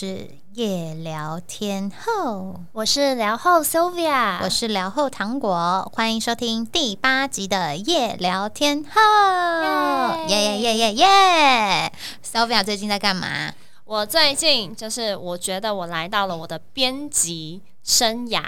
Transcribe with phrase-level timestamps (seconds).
[0.00, 11.92] 是夜聊天后，我是聊后 Sylvia，我是聊后糖果，欢迎收听第八集的夜聊天后，耶耶耶耶耶
[12.24, 13.52] ！Sylvia 最近在干嘛？
[13.84, 18.42] 我最近就是我觉得我来到了我的编辑生涯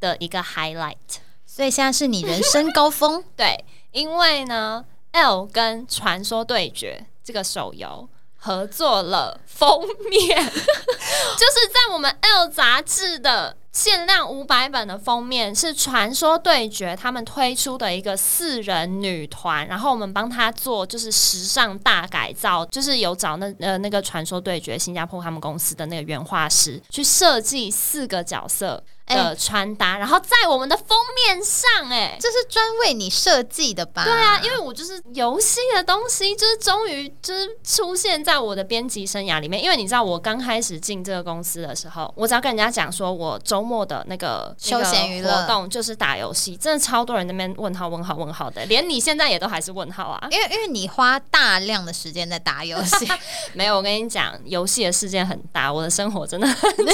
[0.00, 0.96] 的一个 highlight，
[1.44, 3.22] 所以现在是你人生高峰。
[3.36, 4.82] 对，因为呢
[5.12, 8.08] ，L 跟传说对决这个手游。
[8.46, 28.80] 合作了封面， 就是在我们 L 杂志的限量五百本的封面，是传说对决他们推出的一个四人女团，然后我们帮他做就是时尚大改造，就是有找那呃那个传说对决新加坡他们公司的那个原画师去设计四个角色。
[29.14, 34.04] 的穿搭，然后在我们的封面上，哎，这是专为你设计的吧？
[34.04, 39.62] 对啊，因为我就是游戏的东西，就是终于就是出现在我的编辑生涯里面。
[39.62, 50.28] 因为你知道，我刚开始进这个公司的时候，我只要跟人家讲说我周末的那个休闲娱乐活动就是打游戏，真的超多人那边问号问号问号的，连你现在也都还是问号啊！
[50.30, 53.08] 因为因为你花大量的时间在打游戏，
[53.54, 56.86] 没有，我跟你讲，游戏的事件很大，我的生活真的很充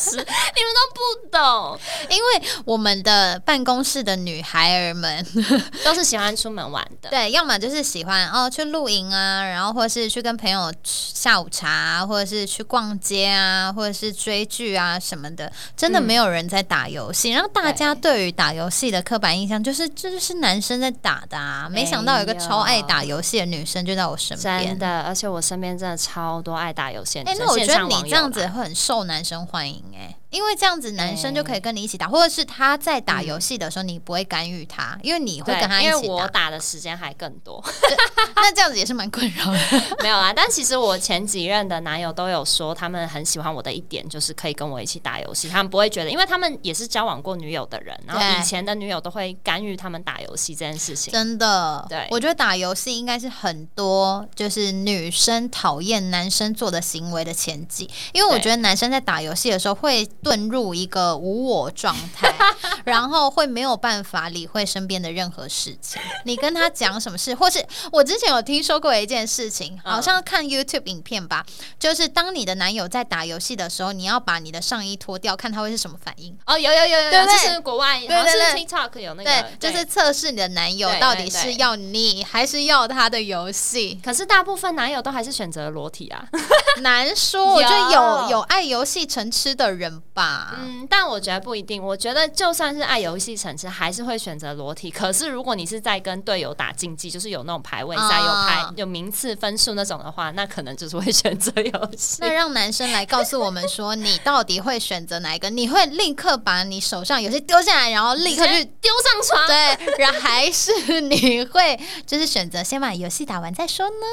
[0.00, 1.31] 实， 你们都不。
[1.32, 1.78] 懂，
[2.10, 5.26] 因为我们的办公室的女孩儿们
[5.82, 17.30] 都是喜欢出门玩的，对，要么就是喜欢哦去露营啊，然后或者是去跟朋友下午茶，或者是去逛街啊，或者是追剧啊什么的，真的没有人在打游戏。
[17.30, 27.30] 然后大家对于打游戏的刻板印象就是这就是男生在打的啊，没想到有个超爱打游戏的女生就在我身边，真的，而且我身边真的超多爱打游戏的。
[27.30, 30.14] 哎，那我觉得你这样子会很受男生欢迎哎。
[30.32, 35.96] 因为这样子，男生就可以跟你一起打，或者是他在打游戏的时候，你不会干预他，因为你会跟他一起打。
[35.98, 37.62] 因为我打的时间还更多，
[38.34, 39.58] 那这样子也是蛮困扰的。
[40.02, 51.12] 没有啦，但其实我前几任的男友都有说，他们很喜欢我的一点就是可以跟我一起打游戏，他们不会觉得，因为他们也是交往过女友的人，然后以前的女友都会干预他们打游戏这件事情。
[51.12, 60.08] 真的，对，我觉得打游戏应该是很多就是女生讨厌男生做的行为的前几，因为我觉得男生在打游戏的时候会。
[60.22, 62.32] 遁入一个无我状态，
[62.84, 66.00] 然后会没有办法理会身边的任何事情。
[66.24, 71.44] 你跟他讲什么事，或是我之前有听说过一件事情，好像看 YouTube 影片吧，
[71.78, 76.36] 就是当你的男友在打游戏的时候，你要把你的上衣脱掉，看他会是什么反应。
[76.46, 84.00] 哦，有有有有，这是国外，对对对，TikTok 有那个，对就是测试你的男友到底是要你还是要他的游戏。
[84.04, 86.24] 可是大部分男友都还是选择裸体啊，
[86.82, 87.54] 难说。
[87.54, 90.00] 我觉得有有爱游戏成痴的人。
[90.14, 91.82] 吧，嗯，但我觉得不一定。
[91.82, 94.90] 我觉得就算是爱游戏城市，还是会选择裸体。
[94.90, 102.18] 可是如果你是在跟队友打竞技，就是有那种排位赛、有排有名次分数那种的话，那可能就是会选择游戏。
[102.24, 105.48] 那让男生来告诉我们说，你到底会选择哪一个？
[105.50, 109.46] 你会立刻把你手上游戏丢下来，然后立刻去丢上床？
[109.46, 114.06] 对，然后还是你会就是选择先把游戏打完再说呢？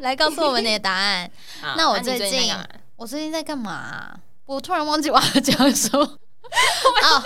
[0.00, 1.30] 来告诉我们你的答案。
[1.76, 2.54] 那我最近，
[2.96, 4.14] 我最近在干嘛？
[4.48, 6.02] 我突然忘记我要讲什么，
[7.04, 7.22] 啊！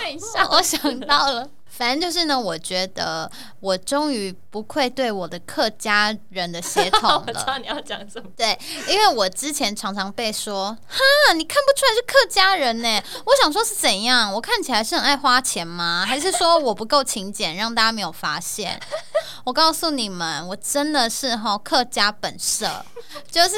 [0.51, 1.49] 我想到了。
[1.65, 7.23] 反正就是呢，我觉得我终于不愧对我的客家人的血统了。
[7.25, 8.29] 我知道你要讲什么。
[8.37, 8.55] 对，
[8.87, 13.01] 因为我之前常常被说，哈，你看不出来是客家人呢。
[13.25, 14.31] 我想说是怎样？
[14.33, 16.05] 我看起来是很爱花钱吗？
[16.05, 18.79] 还是说我不够勤俭，让大家没有发现？
[19.45, 22.85] 我告诉你们，我真的是哈客家本色。
[23.31, 23.55] 就是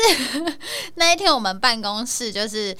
[0.93, 2.77] 那一天我们办公室就是。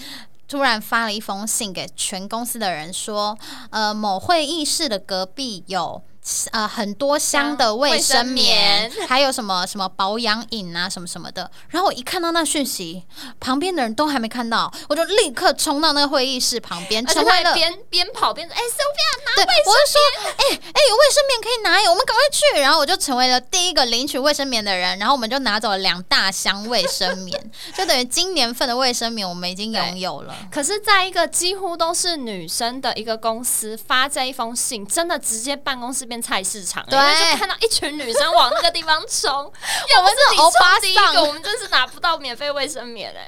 [0.48, 3.38] 突然发了一封信给全公司的人，说
[3.72, 6.04] ：“呃，某会议室的隔壁有。”
[6.52, 11.50] 呃，很多箱的卫生棉， 还有什么什么保养饮啊，什么什么的。
[11.70, 13.04] 然后我一看到那讯息，
[13.40, 19.54] 旁边的人都还没看到，我就立刻冲到那个会议室旁边，成为了边边跑边哎，Sophia 拿卫
[19.86, 22.60] 生棉，哎哎，有卫生棉可以拿，我们赶快去。
[22.60, 30.36] 然后我就成为了第一个领取卫生棉的人，然后我们就拿走了两大箱卫生棉， 就等于今年份的卫生棉我们已经拥有了。
[30.52, 36.26] 可是，在一个几乎都是女生的一个公司发这一封信，真的直接办公室变。
[36.26, 39.32] 菜市场，对，就看到一群女生往那个地方冲。
[39.36, 43.28] 我们是欧巴桑，我们真是拿不到免费卫生棉哎！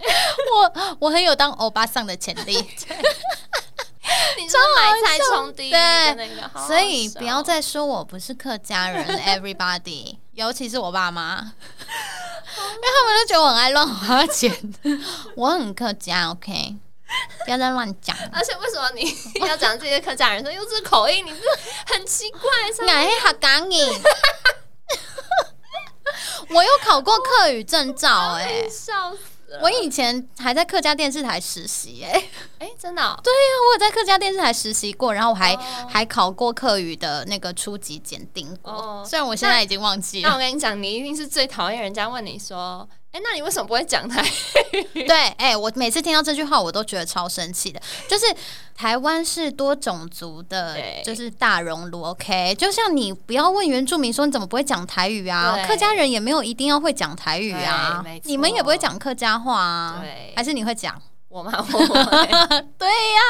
[0.56, 2.56] 我我很有当欧巴桑的潜力。
[4.38, 9.06] 你说买菜冲第一的那个，所以不要再说我不是客家人。
[9.28, 11.52] Everybody，尤其是我爸妈，因为
[12.56, 14.74] 他们都觉得我很爱乱花钱。
[15.36, 16.78] 我很客家，OK。
[17.46, 18.16] 不要再乱讲！
[18.32, 19.16] 而且为什么你
[19.48, 21.26] 要讲这些客家人说用这口音？
[21.26, 22.42] 你这很奇怪。
[22.88, 23.76] 哎，好港语。
[26.50, 29.52] 我有考过客语证照，哎，笑死！
[29.54, 29.60] 了。
[29.62, 32.24] 我以前还在客家电视台实习、哎，
[32.60, 35.60] 哎、真的、哦，我有在客家电视台实习过，然后我还、哦
[35.90, 40.40] 还考过客语的那个初级检定过，哦虽然我现在已经忘记了那我。
[40.40, 42.88] 跟你讲，你一定是最讨厌人家问你说，
[43.18, 44.24] 哎、那你为什么不会讲台？
[44.94, 47.82] 对，哎、我每次听到这句话，我都觉得超生气的。
[48.08, 48.26] 就是
[48.76, 52.04] 台湾是多种族的，就是大熔炉。
[52.04, 55.58] OK，就像你不要问原住民说你怎么不会讲台语啊？
[55.66, 60.00] 客家人也没有一定要会讲台语啊你们也不会讲客家话啊？
[60.00, 61.02] 对还是你会讲？
[61.30, 61.52] 我吗？
[62.78, 63.22] 对呀、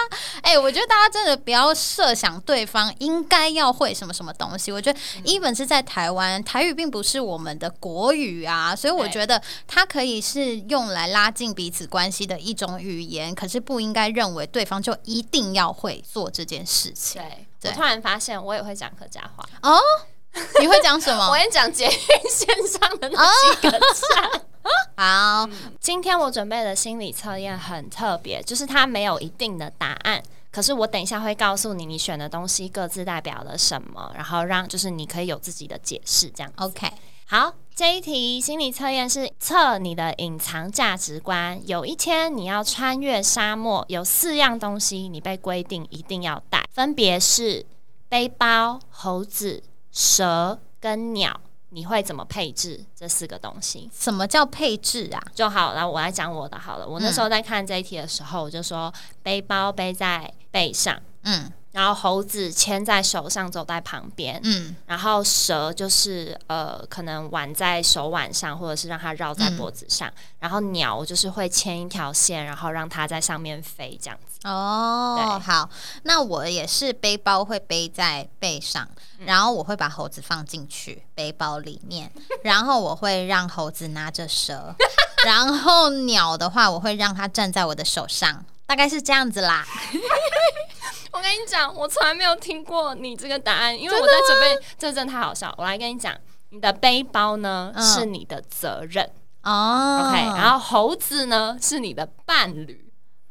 [0.42, 4.72] 哎、我觉得大家真的不要设想对方应该要会什么什么东西。
[4.72, 17.22] 我觉得嗯，even 是在台湾，台语并不是我们的国语啊，所以我对觉得它可以是用来拉近彼此关系的一种语言，可是不应该认为对方就一定要会做这件事情。
[17.22, 19.80] 对，对我突然发现我也会讲客家话，哦，
[20.62, 21.34] 你会讲什么我么？
[21.34, 24.42] 会讲捷运线上的那几个站。
[24.96, 25.48] 好，
[25.80, 30.24] 今天我准备的心理测验很特别，就是它没有一定的答案。
[30.50, 36.52] 可是我等一下会告诉你，你选的东西各自代表了什么，然后让就是你可以有自己的解释，这样。
[36.56, 36.92] OK，
[37.28, 41.62] 好，这一题心理测验是测你的隐藏价值观。
[41.68, 47.64] 有一天你要穿越沙漠，有四样东西你被规定一定要带，分别是
[48.10, 49.62] 背包、猴子、
[49.92, 51.40] 蛇跟鸟。
[51.70, 53.90] 你会怎么配置这四个东西？
[53.98, 55.22] 什么叫配置啊？
[55.36, 56.88] 就好了，我来讲我的好了。
[56.88, 70.12] 我那时候在看这一题的时候，我就说背包背在背上，嗯然后猴子牵在手上走在旁边，嗯然后蛇就是呃，可能挽在手腕上，或者是让它绕在脖子上。
[70.40, 74.37] 然后鸟就是会牵一条线，然后让它在上面飞这样子。
[74.48, 75.70] 哦，对好，
[76.04, 78.88] 那我也是背包会背在背上，
[79.20, 82.12] 嗯然后我会把猴子放进去背包里面，
[82.44, 84.74] 然后我会让猴子拿着蛇，
[85.26, 89.66] 然后鸟的话我会让它站在我的手上，大概是这样子啦。
[91.12, 95.54] 我跟你讲，我从来没有听过你这个答案，因为我在准备，这真的太好笑。
[95.58, 96.14] 我来跟你讲，
[96.50, 99.10] 你的背包呢、嗯是你的责任、
[99.42, 102.87] 哦 o k 然后猴子呢是你的伴侣。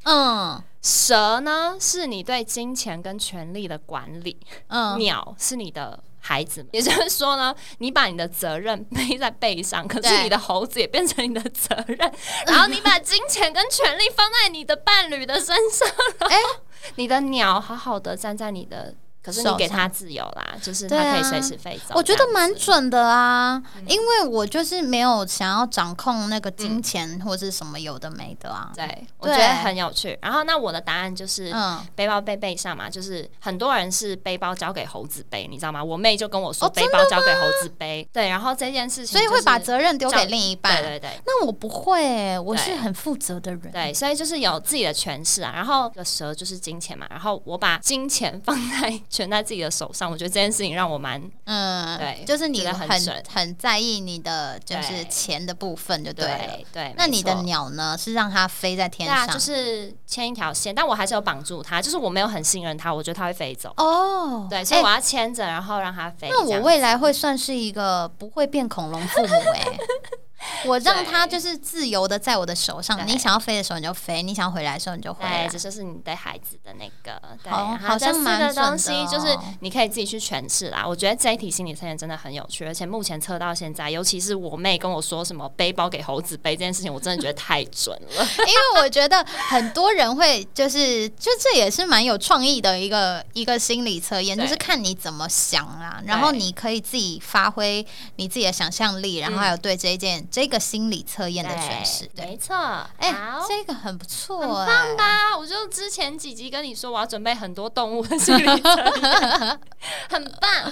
[0.06, 0.62] 嗯。
[0.82, 4.36] 蛇呢，是你对金钱跟权力的管理；
[4.68, 6.68] 嗯，鸟是你的孩子们。
[6.72, 11.98] 也就是说呢，你把你的责任背在背上，可是你的猴子也变成你的责任，
[12.46, 15.88] 然后你把金钱跟权力放在你的伴侣的身上，
[16.30, 16.36] 哎。
[16.94, 18.94] 你的鸟好好的站在你的。
[19.26, 21.94] 可是你给他自由啦，就是对啊它可以随时飞走。
[21.94, 28.72] 我觉得蛮准的啊，因为我就是没有想要掌控那个金钱或是什么有的没的啊。
[28.74, 30.18] 对，我觉得很有趣。
[30.20, 35.82] 然后那我的答案就是，嗯，背包背背上嘛，就是很多人是背包交给猴子背，你知道吗？
[35.82, 40.82] 我妹就跟我说哦背包交给猴子背，对，然后这件事情、所以会把责责任丢给另一半。
[40.82, 43.70] 对对对那我不会、欸，我是很负责的人。
[43.70, 45.52] 对，所以就是有自己的诠释啊。
[45.54, 56.38] 然后这个蛇就是金钱嘛，然后我把金钱放在全在自己的手上，我觉得这件事情让我蛮嗯，对就是你很很很在意你的就是钱的部分就对了。
[56.38, 56.94] 对对。
[56.98, 57.96] 那你的鸟呢？
[57.96, 59.18] 是让它飞在天上？
[59.20, 63.72] 啊，就是牵一条线，但我还是有绑住它，就是我没有很信任它，我觉得它会飞走。
[63.78, 66.28] 哦，对，所以欸我要牵着，然后让它飞。
[66.28, 69.64] 那我未来会算是一个不会变恐龙父母哎、
[70.66, 75.52] 我让它就是自由的在我的手上，你想要飞的时候你就飞，你想回来的时候你就回来对，。
[75.52, 80.84] 这就是你对孩子的那个，对，好好像蛮准东西的就是哦你可以自己去诠释啦。
[80.86, 88.24] 我觉得这一题心理测验真的很有趣，而且目前测到现在，尤其是我妹跟我说什么背包给猴子背这件事情，我真的觉得太准了。
[88.46, 97.86] 因为我觉得很多人会就是，就这也是蛮有创意的一个一个心理测验，就是看你怎么想啊，然后你可以自己发挥
[98.16, 102.06] 你自己的想象力，然后还有对这一件、这个心理测验的诠释。
[102.14, 102.54] 对，没错。
[102.98, 103.46] 哎、好。
[103.48, 105.38] 这个很不错、很哎棒吧？
[105.38, 109.58] 我就之前几集跟你说，我要准备很多动物的心理测验，
[110.10, 110.70] 很棒。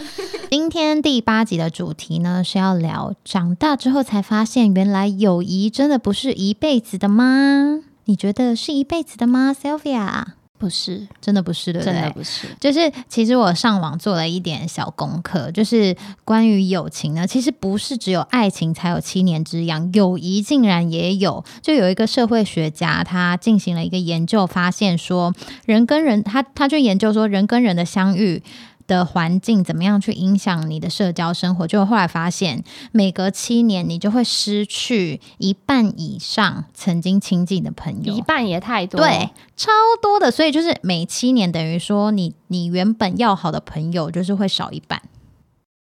[0.50, 7.80] 今天第八集的主题呢是要聊长大之后才发现，原来友谊真的不是一辈子的吗？
[8.04, 10.25] 你觉得是一辈子的吗，Sylvia？
[10.64, 12.11] 不是，真的不是，对不对？
[12.14, 12.47] 不是。
[12.59, 15.94] 就是其实我上网做了一点小功课，就是
[16.25, 21.44] 关于友情呢，其实不是只有爱情才有七年之痒，友谊竟然也有。
[21.61, 25.35] 就有一个社会学家，他进行了一个研究，发现说
[25.66, 28.42] 人跟人，他他就研究说人跟人的相遇。
[28.87, 31.67] 的环境怎么样去影响你的社交生活？
[31.67, 32.62] 就后来发现，
[32.93, 39.71] 每隔七年你就会失去一半以上曾经亲近的朋友，一半也太多，对，超
[40.03, 45.00] 多的，所以就是每七年等于说你你原本要好的朋友就是会少一半。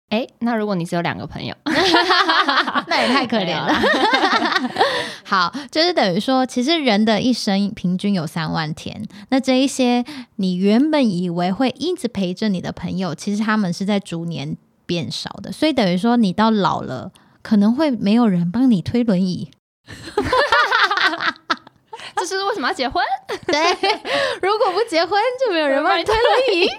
[0.09, 3.73] 哎，那如果你只有两个朋友， 那也太可怜了。
[5.25, 9.03] 好，就是等于说，其实人的一生平均有三万天。
[9.29, 15.51] 那这一些你原本以为会一直陪着你的朋友，其实他们是在逐年变少的。
[15.51, 19.49] 所以等于说，你到老了，可能会没有人帮你推轮椅。
[22.17, 23.03] 这是为什么要结婚？
[23.47, 23.59] 对，
[24.41, 26.69] 如果不结婚，就没有人帮你推轮椅。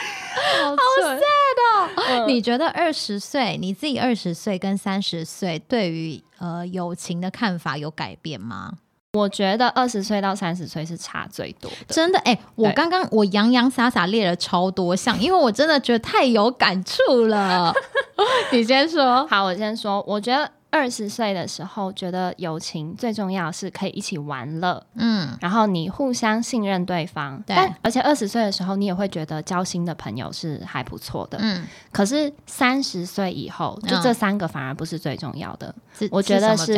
[0.70, 2.26] 好 sad 哦！
[2.26, 8.72] 你觉得二十岁，你自己二十岁跟三十岁对于呃友情的看法有改变吗？
[9.12, 11.76] 我觉得二十岁到三十岁是差最多的。
[11.88, 17.74] 真的哎，我刚刚我洋洋洒洒列了超多项，因为我真的觉得太有感触了。
[18.52, 20.50] 你先说，好，我先说，我觉得。
[20.70, 31.66] 二十岁的时候，觉得友情最重要是可以一起玩乐，嗯，然后你互相信任对方，对，而且二十岁的时候，你也会觉得交心的朋友是还不错的，嗯。
[31.90, 35.74] 可是三十岁以后，就这三个反而不是最重要的，
[36.10, 36.74] 我觉得是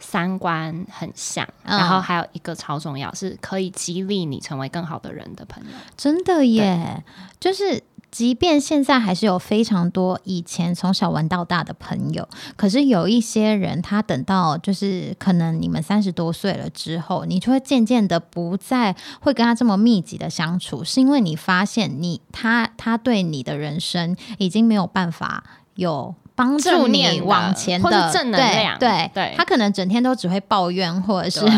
[0.00, 7.04] 三观很像，然后还有一个超重要，是可以激励你成为更好的人的朋友，真的耶，
[7.38, 7.82] 就是。
[8.10, 31.40] 即便现在还是有非常多以前从小玩到大的朋友，可是有一些人，他等到就是可能你们三十多岁了之后，你就会渐渐的不再会跟他这么密集的相处，是因为你发现你他他对你的人生已经没有办法有帮助你往前的正能量，对对，他可能整天都只会抱怨，或者是。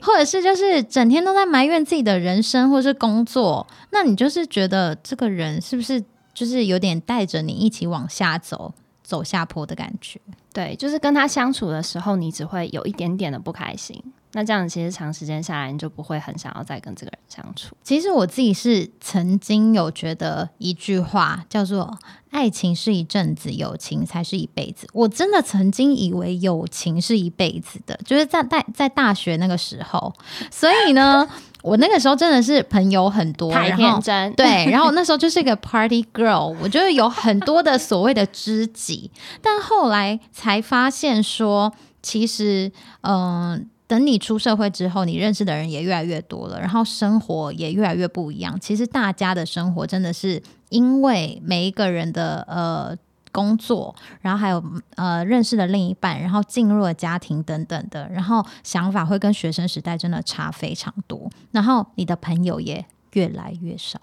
[0.00, 8.72] 或者是就是整天都在埋怨自己的人生或是工作，那你就是觉得这个人是不是就是有点带着你一起往下走，
[9.08, 10.20] 走下坡的感觉？
[10.52, 14.02] 对，就是跟他相处的时候，你只会有一点点的不开心。
[14.32, 17.74] 那这样其实长时间下来，你就不会很想要再跟这个人相处。
[17.82, 21.98] 其实我自己是曾经有觉得一句话叫做
[22.30, 24.86] “爱情是一阵子，友情才是一辈子”。
[24.92, 30.14] 我真的曾经以为友情是一辈子的，就是在在在大学那个时候。
[30.50, 31.26] 所以呢，
[31.62, 34.32] 我那个时候真的是朋友很多，太天真。
[34.34, 39.10] 对，然后那时候就是一个 party girl，我觉得有很多的所谓的知己。
[39.42, 41.72] 但后来才发现说，
[42.02, 42.70] 其实
[43.02, 43.68] 嗯。
[43.88, 48.54] 等你出社会之后，你认识的人也越来越多了，然后生活也越来越不一样。
[48.60, 52.94] 其实大家的生活真的是因为每一个人的呃
[53.38, 54.60] 工作，然后还有
[54.96, 61.30] 呃认识的另一半，然后进入了家庭等等的，然后想法会跟学生时代真的差非常多。
[61.52, 64.00] 然后你的朋友也越来越少，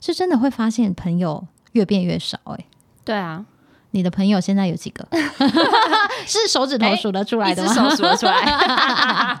[0.00, 2.38] 是真的会发现朋友越变越少。
[2.44, 2.64] 哎，
[3.04, 3.44] 对啊。
[3.92, 5.06] 你的朋友现在有几个？
[6.26, 7.74] 是手指头数得出来的吗？
[7.74, 9.40] 手数得出来。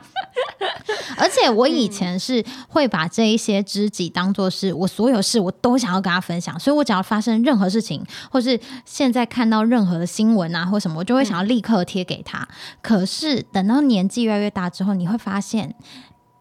[1.16, 12.46] 而且我以前是会把这一些知己当做是我所有事我都想要跟他分享，所以我只要发生任何事情，或是现在看到任何的新闻啊或什么，我就会想要立刻贴给他。
[12.80, 15.74] 可是等到年纪越来越大之后，你会发现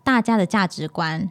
[0.04, 1.30] 大家的价值观。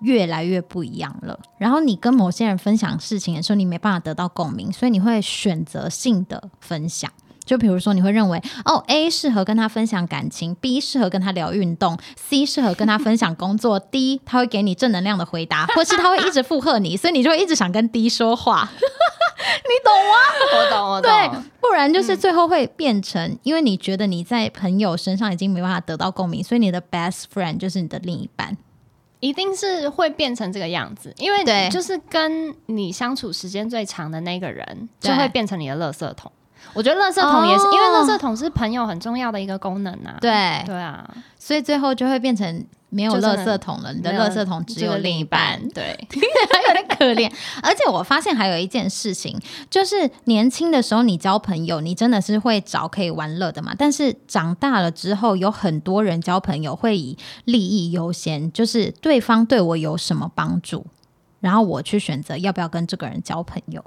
[0.00, 1.38] 越来越不一样了。
[1.58, 7.10] 然后你跟某些人分享事情的时候，你没办法得到共鸣，所以你会选择性的分享。
[7.44, 18.68] 就比如说，你会认为哦，A 适合跟他分享感情，B 适合跟他聊运动，C 适合跟他分享工作， D 他会给你正能量的回答，或是他会一直附和你，所以你就会一直想跟 D 说话。
[18.76, 20.58] 你懂吗？
[20.58, 21.10] 我懂，我懂。
[21.10, 28.58] 对，不然就是最后会变成，因为你觉得你在朋友身上已经没办法得到共鸣，所以你的 best friend 就是你的另一半。
[29.20, 36.30] 一定是会变成这个样子，因为就是跟你相处时间最长的那个人，就会变成你的垃圾桶。
[36.74, 40.16] 我觉得垃圾桶也是，因为垃圾桶是朋友很重要的一个功能啊。
[40.20, 41.08] 对对啊，
[41.38, 42.66] 所以最后就会变成。
[42.90, 47.30] 没有垃圾桶了，你的垃圾桶只有另一半，对， 有点可怜。
[47.62, 53.74] 而且我发现还有一件事情，就是年轻的时候你交朋友，你真的是会找可以玩乐的嘛。
[53.76, 60.86] 但是长大了之后，有很多人交朋友会以利益优先，就是对方对我有什么帮助，
[61.40, 63.84] 然后我去选择要不要跟这个人交朋友。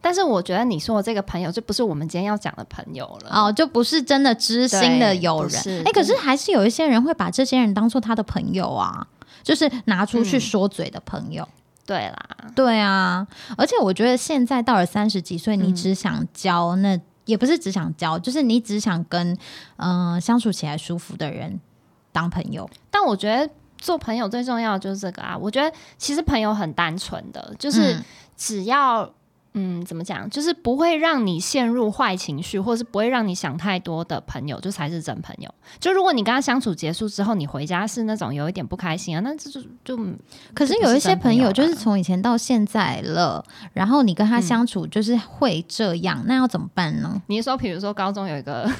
[0.00, 5.84] 但是我觉得你说的这个朋友就不是我们今天要讲的朋友了哦，就不是真的知心的友人。
[5.84, 9.06] 哎，可是还是有一些人会把这些人当做他的朋友啊，
[9.42, 11.46] 就是拿出去说嘴的朋友。
[11.84, 13.26] 对啦，对啊。
[13.56, 19.36] 而且我觉得现在到了三十几岁，你只想交那也不是只想交，就是你只想跟
[19.76, 21.60] 嗯相处起来舒服的人
[22.12, 22.68] 当朋友。
[22.90, 23.48] 但我觉得
[23.78, 25.36] 做朋友最重要的就是这个啊。
[25.36, 28.00] 我觉得其实朋友很单纯的，就是
[28.36, 29.10] 只要。
[29.58, 30.28] 嗯，怎么讲？
[30.28, 35.52] 就是不会让你陷入坏情绪，或是不会让你想太多的朋友，就才是真朋友。
[35.80, 39.98] 就如果你跟他相处结束之后，你回家是那种有一点不开心啊，那这就就
[40.54, 47.22] 可是有一些朋友就是从以前到现在了，然后你跟他相处就是会这样，那要怎么办呢？
[47.28, 48.70] 你说，比如说高中有一个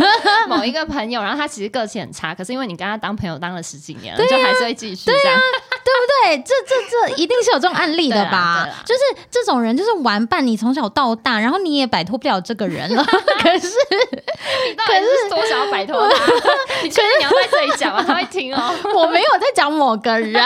[0.50, 5.40] 某一个朋友，然后他其实个性很差，可是因为你跟他当朋友当了十几年了，就还是会继续这样。
[6.24, 8.68] 对，这这这一定是有这种案例的吧？
[8.84, 9.00] 就是
[9.30, 13.04] 这种人就是玩伴，你从小到大，然后你也摆脱不了这个人了。
[13.40, 13.68] 可是，
[14.76, 16.32] 可是多想要摆脱他？
[16.82, 18.04] 你确定你要在这里讲吗？
[18.06, 18.74] 他会听哦。
[18.94, 20.42] 我没有在讲某个人，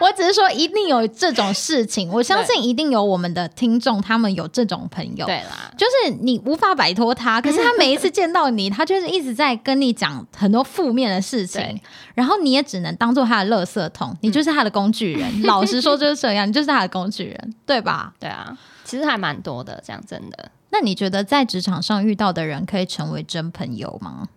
[0.00, 2.10] 我只是说一定有这种事情。
[2.10, 5.26] 我相信一定有我们的听众，他们有这种朋友。
[5.26, 11.80] 对啦，就是你无法摆脱他，可是他每一次见到你，他就是一直在跟你讲很多负面的事情，
[12.14, 15.42] 然后你也只能当做他的垃圾桶，你就是他的工具人。
[15.42, 18.12] 老实说就是这样，你就是他的工具人，对吧？
[18.18, 20.50] 对啊，其实还蛮多的，这样真的。
[20.70, 24.28] 那你觉得在职场上遇到的人可以成为真朋友吗？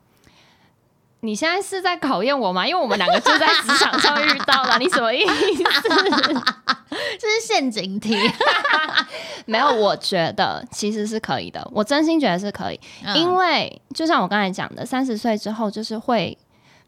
[1.21, 2.65] 你现在是在考验我吗？
[2.67, 5.63] 因为我们两个就在职场上遇到了，你什么意思？
[7.19, 8.15] 这是陷阱题。
[9.45, 12.79] 没有，我觉得其实是可以的，我真心觉得是可以，
[13.15, 16.37] 因为就像我刚才讲的，三十岁之后就是会。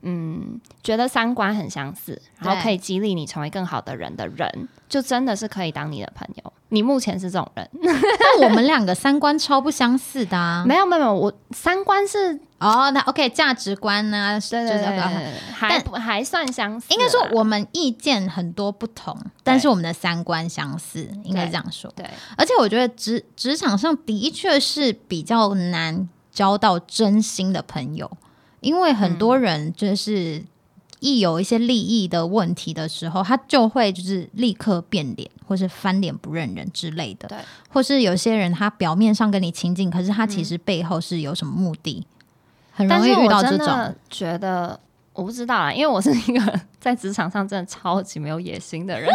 [0.02, 6.54] 嗯，觉得三观很相似，然后可以激励你成为更好的人的人，就真的是可以当你的朋友。
[6.72, 10.64] 你目前是这种人， 那我们两个三观超不相似的啊！
[10.68, 14.40] 没有没有，我三观是哦，那 OK，价值观呢？
[14.50, 16.94] 对对对，还还算相似。
[16.94, 21.92] 应该说我们意见很多不同，但是我们的三观相似，应该这样说。
[21.96, 28.10] 对，而且我觉得职职场上的确是比较难交到真心的朋友。
[28.62, 30.44] 因为很多人就是
[31.00, 37.28] 一有一些利益的问题的时候，他就会就是立刻变脸，或是翻脸不认人之类的。
[37.28, 37.38] 对，
[37.70, 42.06] 或是有些人他表面上跟你亲近，可是他其实背后是有什么目的，
[42.72, 43.96] 很容易遇到这种。
[44.10, 44.78] 觉得
[45.14, 49.10] 我不知道啊，因为我是一个 在职场上真的超级没有野心的人。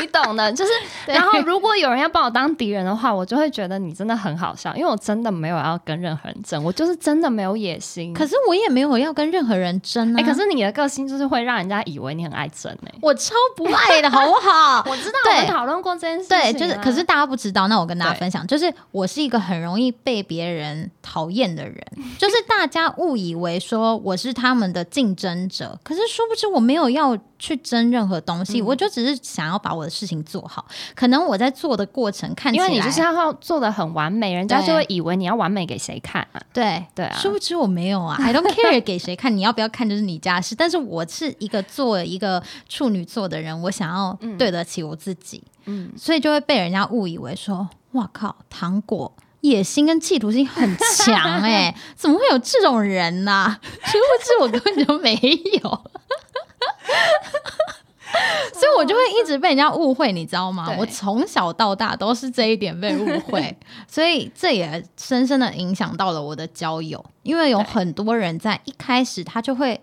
[0.00, 0.72] 你懂的，就是，
[1.06, 8.12] 然后如果有人要把我当敌人的话，我就会觉得你真的很好笑，因为我真的没有要跟任何人争，我就是真的没有野心。
[8.14, 10.22] 可是我也没有要跟任何人争啊。
[10.22, 14.84] 可是你的个性就是会让人家以为你很爱争哎，我超不爱的，好不好？
[14.90, 16.28] 我知道，我们讨论过这件事。
[16.28, 21.84] 对，就是，可是大家不知道，那我跟大家分享，就是我是一个很容易被别人讨厌的人，
[22.18, 27.18] 就是大家误以为说我是他们的竞争者，可是殊不知我没有要。
[27.36, 30.66] 去争任何东西，我就只是想要把我的事情做好。
[30.94, 36.42] 可能我在做的过程看起来，因为你就是要做的很完美，人家就会以为你要完美给谁看啊？
[36.52, 40.54] 对对啊，殊不知我没有啊，I don't care 给谁看，你要不要看就是你家事。
[40.54, 53.58] 但是我是一个做一个处女座的人，我想要对得起我自己，嗯，所以就会被人家误以为说，哇靠，糖果野心跟企图心很强哎， 怎么会有这种人呢？
[53.84, 55.14] 殊不知我根本就没
[55.62, 55.84] 有。
[58.52, 60.74] 所以，我就会一直被人家误会，你知道吗？
[60.78, 63.56] 我从小到大都是这一点被误会，
[63.88, 67.04] 所以这也深深的影响到了我的交友。
[67.22, 69.80] 因为有很多人在一开始他就会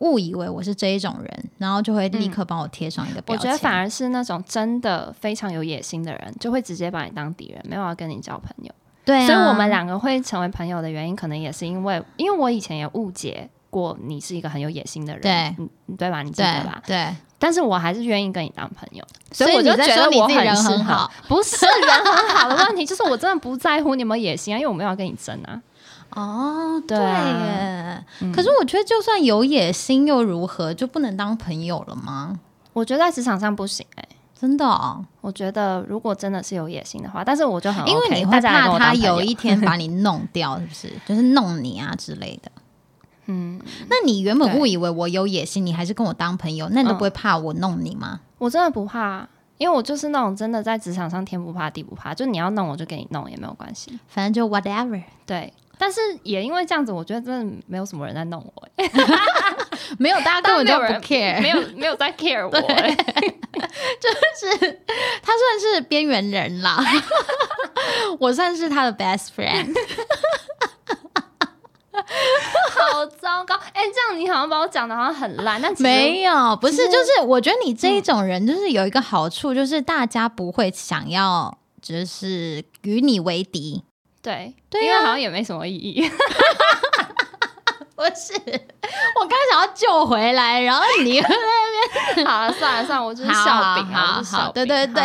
[0.00, 3.38] 误以为我是这一种人，然后就会立刻帮我贴上一个标签。
[3.38, 8.72] 我觉得反而是那种真的非常有野心的人，就会直接把你当敌人，没有要跟你交朋友。
[9.04, 13.48] 对，所以我们两个会成为朋友的原因，可能也是因为，因为我以前也误解。
[13.68, 16.22] 过你是一个很有野心的人，对，对吧？
[16.22, 16.80] 你记得吧？
[16.86, 25.60] 对，但是我还是愿意跟你当朋友，所以我就觉得我人很好，不是人很好的问题，就是我真的不在乎你有没有野心啊，因为我没有跟你争啊。
[26.10, 28.04] 哦，对耶。
[28.32, 32.38] 可是我觉得，就算有野心又如何，就不能当朋友了吗？
[32.72, 34.64] 我觉得在职场上不行哎，真的。
[34.64, 40.92] 哦我觉得如果真的是有野心的话，但是我就很因为你会怕他有一天把你弄掉，是不是？
[41.04, 42.50] 就是弄你啊之类的。
[43.26, 48.20] 嗯，那你原本误以为我有野心，你还是跟我当朋友，那你都不会怕我弄你吗？
[48.38, 49.26] 我真的不怕，
[49.58, 55.02] 因为我就是那种真的在职场上天不怕地不怕，就你要弄我就给你弄也没有关系，反正就 whatever。
[55.24, 58.68] 对，但是也因为这样子，我觉得真的没有什么人在弄我，
[59.98, 64.80] 没有，大家根本就不 care，没有 没有在 care 我， 就是
[65.22, 66.84] 他算是边缘人啦，
[68.20, 69.74] 我算是他的 best friend。
[72.96, 73.54] 好糟糕！
[73.74, 83.84] 哎，这样你好像把我讲的好像很烂，那没有，不是，就是我觉得你这一种人，就是有一个好处，就是大家不会想要，就是与你为敌。
[84.22, 86.10] 对，对，因为好像也没什么意义。
[87.94, 95.02] 不是，我刚想要救回来，然后你在那边， 好了，算了算了，我就是笑柄啊，好，对对对，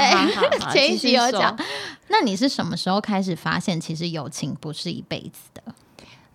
[0.72, 1.58] 前一集有讲。
[2.10, 5.64] 那你是什么时候开始发现，其实友情不是一辈子的？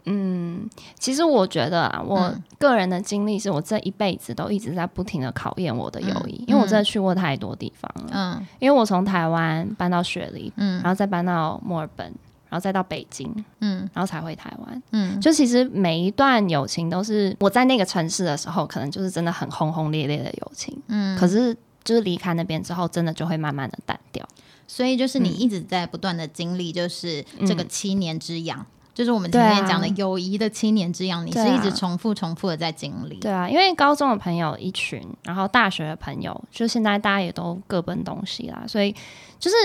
[0.07, 8.11] 嗯，其实我觉得啊，我个人的经历是我这一辈子都一直在不停的考验我的友谊，因为我真的去过太多地方了。
[8.13, 12.07] 嗯，因为我从台湾搬到雪梨，嗯，然后再搬到墨尔本，
[12.49, 13.29] 然后再到北京，
[13.61, 24.25] 嗯，然后才回台湾，嗯，就其实每一段友情都是我在那个城市的时候，可能就是真的很轰轰烈烈的友情，嗯，可是就是离开那边之后，真的就会慢慢的淡掉。
[24.69, 28.67] 所以就是你一直在不断的经历，就是这个七年之痒。
[28.97, 33.17] 就是我们前面讲的友谊的七年之痒，你是一直重复、重复的在经历。
[33.17, 38.95] 对啊，因为高中的朋友一群，然后大学的朋友，就现在大家也都各奔东西啦，所以
[39.39, 39.57] 就是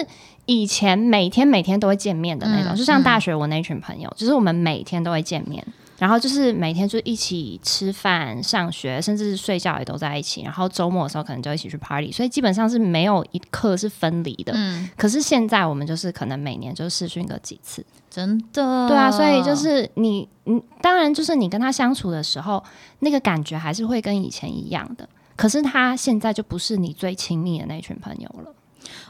[0.48, 5.66] 以前每天每天都会见面的那种，就像大学我那群朋友，就是我们每天都会见面。
[5.98, 10.42] 然后就是每天就一起吃饭、上学，甚至是睡觉也都在一起。
[10.42, 14.52] 然后周末的时候可能就一起去 party，所以基本上是没有一刻是分离的。
[14.56, 14.90] 嗯。
[14.98, 18.88] 可是现在我们就是可能每年就试训个几次，真的。
[18.88, 22.64] 对啊，所以就是你，你当然就是你跟他相处的时候，
[23.00, 25.10] 那个感觉还是会跟以前一样的。
[25.36, 28.54] 可是他现在就不是你最亲密的那群朋友了。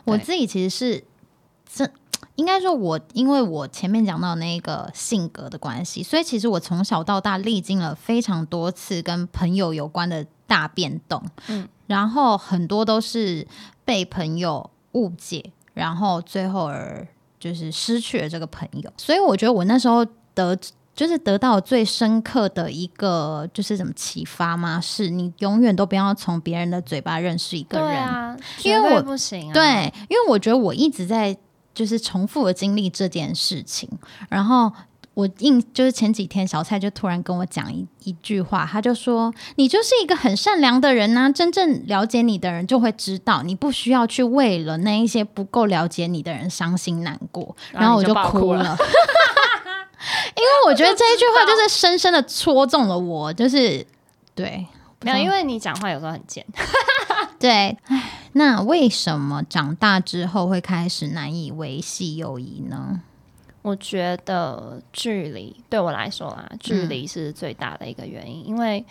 [0.06, 1.04] 我自己其实是
[1.66, 1.92] 这。
[2.36, 13.46] 应该说，我因为我前面讲到那个性格的关系，所以其实我从小到大历经了非常多次跟朋友有关的大变动，嗯，然后很多都是
[13.84, 17.06] 被朋友误解，然后最后而
[17.42, 18.94] 就是失去了这个朋友。
[18.96, 20.58] 所以我觉得我那时候得
[20.96, 24.80] 就是得到最深刻的一个就是什么启发吗？
[24.80, 31.36] 是你永远都不要从别人的嘴巴认识一个人，因为我不行，对，因为我觉得我一直在。
[31.74, 33.90] 就是重复的经历这件事情，
[34.28, 34.70] 然后
[35.14, 47.56] 我印就是前几天小蔡就突然跟我讲一一句话，他就说：“你就是一个很善良的人呐，真正了解你的人就会知道，你不需要去为了那一些不够了解你的人伤心难过。
[47.74, 48.78] ”然后我就哭了，
[50.36, 53.86] 因为我觉得这一句话就是深深的戳中了我，就是
[54.34, 54.66] 对，
[55.02, 56.46] 没有，因为你讲话有时候很贱。
[57.38, 57.78] 对，
[58.34, 63.02] 那为什么长大之后会开始难以维系友谊呢？
[63.62, 68.48] 我觉得距离对我来说啊，距离是最大的一个原因。
[68.48, 68.86] 因为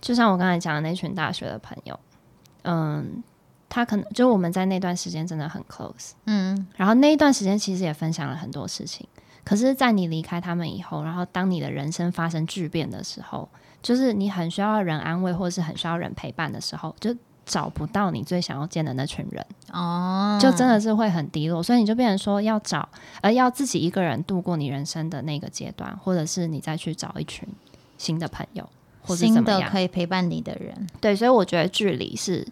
[0.00, 1.98] 就像我刚才讲的那群大学的朋友，
[2.62, 3.22] 嗯，
[3.68, 9.06] 他可能就我们在那段时间真的很 close，嗯，然后那一段时间其实也分享了很多事情。
[9.44, 13.48] 可是，在你离开他们以后，然后当你的人生发生巨变的时候。
[13.82, 21.62] 就是你很需要人安慰，或是很需要人陪伴的时候，就找不到你最想要见的那群人哦，就真的是会很低落。
[21.62, 22.88] 所以你就变成说要找，
[23.20, 27.48] 而要自己一个人度过你人生的那个阶段，或者是你再去找一群
[27.98, 28.68] 新的朋友，
[29.02, 30.86] 或者新的可以陪伴你的人。
[31.00, 32.46] 对，所以我觉得距离是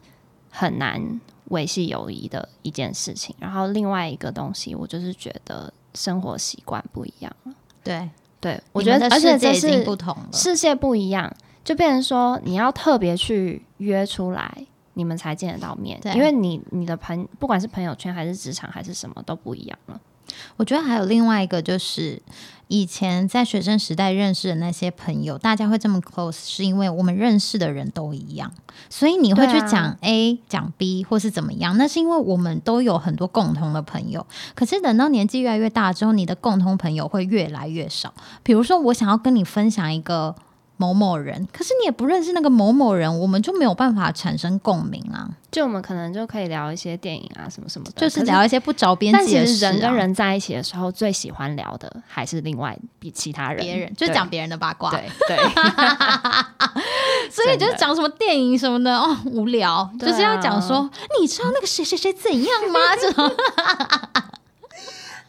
[0.50, 3.34] 很难维系友谊的一件事情。
[3.38, 7.52] 然后另外一个东西，我就是觉得生活习惯不一样了。
[7.82, 8.08] 对。
[8.40, 11.28] 对，我觉得，而且这是不同世界不一样，
[11.64, 14.64] 就变成说你要特别去约出来，
[14.98, 15.98] 你们才见得到面。
[16.14, 19.98] 因为你你的朋，不管是朋友圈还是职场还是什么，都不一样了。
[20.58, 22.20] 我觉得还有另外一个就是。
[22.70, 28.52] 以前在学生时代认识的那些朋友，大家会这么 close，是因为我们认识的人都一样，
[28.90, 34.26] 所以你会去讲 A 讲 B 或是怎么样，那是因为我们都有很多共同的朋友。
[34.54, 38.12] 可是等到年纪越来越大之后，你的共同朋友会越来越少。
[38.42, 40.36] 比如说，我想要跟你分享一个。
[40.78, 45.28] 某某人，可是你也不认识那个某某人，我们就没有办法产生共鸣啊。
[45.50, 49.64] 就我们可能就可以聊一些电影啊，什么什么的，就是聊一些不着边际的事。
[49.64, 54.90] 人跟人在一起的时候，最喜欢聊的还是另外比其他人，别人就讲别人的八卦。
[54.90, 55.36] 对对，
[57.30, 60.88] 所以就是讲什么电影什么的哦，无聊，就是要讲说，
[61.20, 62.80] 你知道那个谁谁谁怎样吗？
[63.00, 63.28] 这种。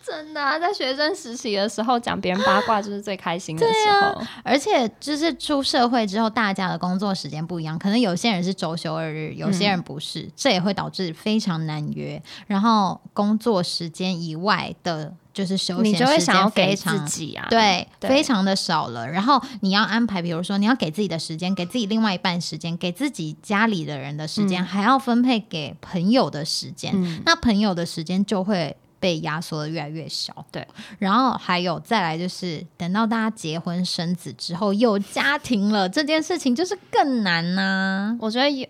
[0.10, 4.22] 真的，在学生实习的时候讲别人八卦就是最开心的时候。
[4.43, 12.22] 而且就是出社会之后，大家的工作时间不一样，可能有些人是周休二日，有些人不是，这也会导致非常难约。
[12.48, 17.06] 然后工作时间以外的，就是休闲时间非常
[17.50, 19.08] 对，非常的少了。
[19.08, 28.76] 然后你要安排，比如说你要给自己的时间，给自己另外一半时间，给自己家里的人的时间，还要分配给朋友的时间，那朋友的时间就会。
[29.00, 30.68] 被压缩的越来越小，对。
[30.98, 38.18] 然后还有再来就是，等到大家结婚生子之后有家庭了，这件事情就是更难呐。
[38.20, 38.68] 我觉得有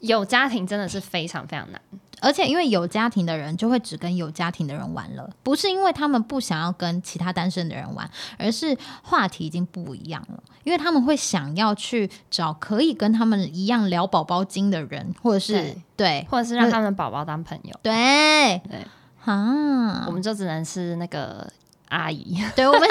[0.00, 1.80] 有家庭真的是非常非常难，
[2.20, 8.08] 而且因为有家庭的人就会只跟有家庭的人玩了，不是因为他们不想要跟其他单身的人玩，
[8.38, 10.42] 而是话题已经不一样了。
[10.64, 18.86] 因为他们会想要去找可以跟他们一样聊宝宝经的人，或者是对，或者是让他们宝宝当朋友，对对。
[19.26, 21.46] 啊我，们就只能是那个
[21.88, 22.42] 阿姨。
[22.56, 22.82] 对我们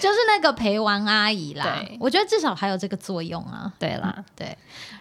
[0.00, 1.96] 就是那个陪玩阿姨啦对。
[2.00, 3.72] 我觉得至少还有这个作用啊。
[3.78, 4.56] 对啦，对，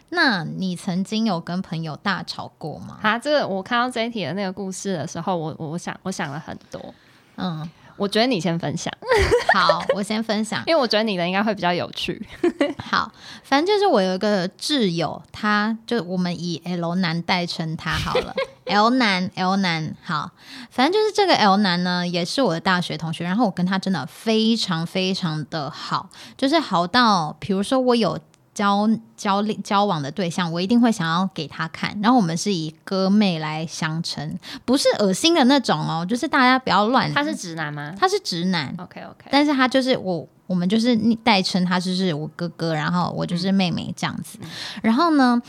[0.09, 2.97] 那你曾经有跟朋友大吵过吗？
[3.03, 6.93] 啊，这个我看到这一题的那个故事的时候，我我我想我想了很多。
[7.35, 8.93] 嗯，我觉得你先分享，
[9.53, 10.63] 好，我先分享。
[10.67, 12.25] 因为我觉得你的应该会比较有趣。
[12.77, 13.11] 好，
[13.43, 18.33] 反正就是我有一个挚友，他就我们以 L 男代称他好了
[18.65, 20.31] ，L 男 L 男好，
[20.69, 28.19] 反正就是这个 L 男呢，也是我的大学同学，然后我跟他真的非常非常的好，就是好到比如说我有。
[28.57, 37.13] 交交交往的对象，我一定会想要给他看，然后我们是以哥妹来相称，不是恶心的那种哦，就是大家不要乱。
[37.13, 44.39] 他是直男吗他是直男，？OK OK，但是他就是我，我们就是代称他就是我哥哥，然后我就是妹妹这样子。
[44.81, 45.39] 然后呢，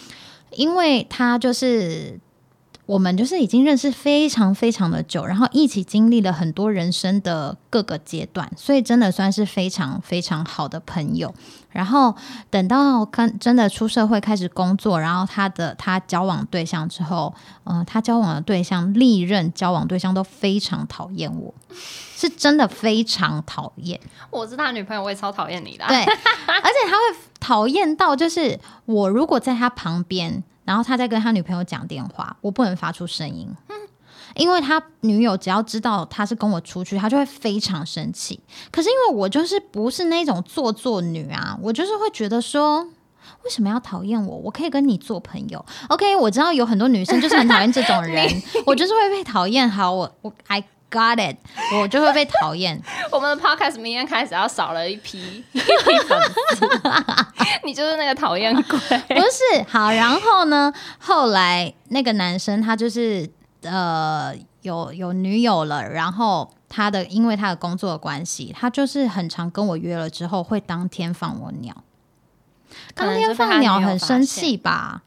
[0.51, 2.21] 因为他就是
[2.89, 11.35] 我们就是已经认识非常非常的久，然后一起经历了很多人生的各个阶段，所以真的算是非常非常好的朋友。
[11.71, 12.17] 然后
[12.49, 21.53] 等到跟真的出社会开始工作，然后他的他交往对象之后，嗯、他交往的对象历任交往对象都非常讨厌我，
[22.17, 24.01] 是真的非常讨厌。
[24.31, 25.89] 我是他女朋友，我也超讨厌你的啊。
[25.89, 33.49] 对，而且他会讨厌到，就是我如果在他旁边，然后他在跟他女朋友讲电话，我不能发出声音。
[34.35, 38.39] 因为他女友只要知道他是跟我出去，他就会非常生气。
[38.71, 42.83] 可是因为我就是不是那种做作女啊，我就是会觉得说，
[43.45, 44.37] 为什么要讨厌我？
[44.37, 45.65] 我可以跟你做朋友。
[45.89, 48.29] OK，我知道有很多女生就是很讨厌这种人，
[48.67, 49.69] 我就是会被讨厌。
[49.69, 51.37] 好，我我 I got it，
[51.81, 52.81] 我就会被讨厌。
[53.13, 56.21] 我们的 podcast 明天开始要少了一批 一批粉
[56.55, 56.67] 丝，
[57.65, 58.79] 你就是那个讨厌鬼。
[59.09, 60.73] 不是好，然后呢？
[60.99, 63.29] 后来那个男生他就是
[63.63, 71.75] 呃有有女友了，然后他的因为他的工作的关系，他就是很常跟我约了之后会当天放我鸟，
[72.95, 75.03] 当天放鸟很生气吧？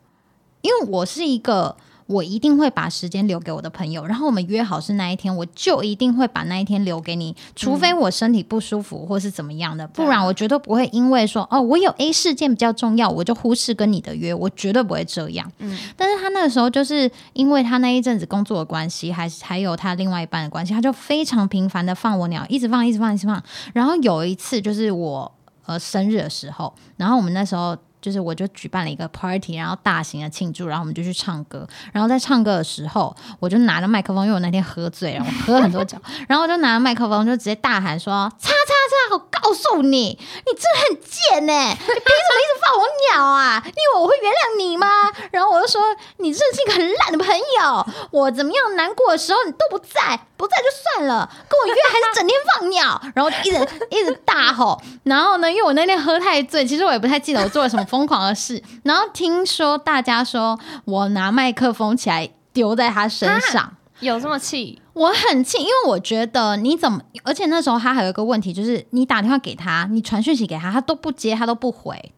[0.62, 1.78] 因为我是一个。
[2.12, 15.50] 我一定会把时间留给我的朋友，然后我们约好是那一天，我就一定会把那一天留给你，除非我身体不舒服或是怎么样的，不然我绝对不会因为说哦，我有 A 事件比较重要，我就忽视跟你的约，我绝对不会这样。
[15.60, 23.41] 嗯但是他那个时候就是因为他那一阵子工作的关系，还是还有他另外一半的关系，他就非常频繁的放我鸟，一直放，一直放，一直放。
[23.74, 25.32] 然后有一次就是我
[25.65, 27.78] 呃生日的时候，然后我们那时候。
[28.02, 31.68] 就是我就举办了一个 party，然后大型的庆祝，然后我们就去唱歌。
[31.94, 39.16] 然后在唱歌的时候，我就拿着麦克风，因为我那天喝醉了，我喝了很多酒， 然后我就拿着麦克风就直接大喊说：“叉叉叉！
[39.16, 43.62] 我告诉你，你真的很贱呢、 你凭什么一直放我鸟啊？
[43.66, 44.88] 你以为我会原谅你吗？”
[45.32, 45.82] 然后我就说
[46.18, 53.02] ：“你真是一个很烂的朋友，我怎么样难过的时候你都不在，不在就算了，跟我约还是整天放鸟。
[53.14, 54.82] ”然后就一直一直大吼。
[55.04, 58.64] 然后呢，因为我那天喝太醉，其实我也不太记得我做了什么疯狂的事。
[58.84, 63.76] 然后听说大家说我拿麦克风起来丢在他身上。
[64.00, 64.82] 有这么气？
[64.94, 72.12] 我很气，因为我觉得你怎么，而且那时候他还有一个问题，就是你打电话给他，你传讯息给他，他都不接，他都不回。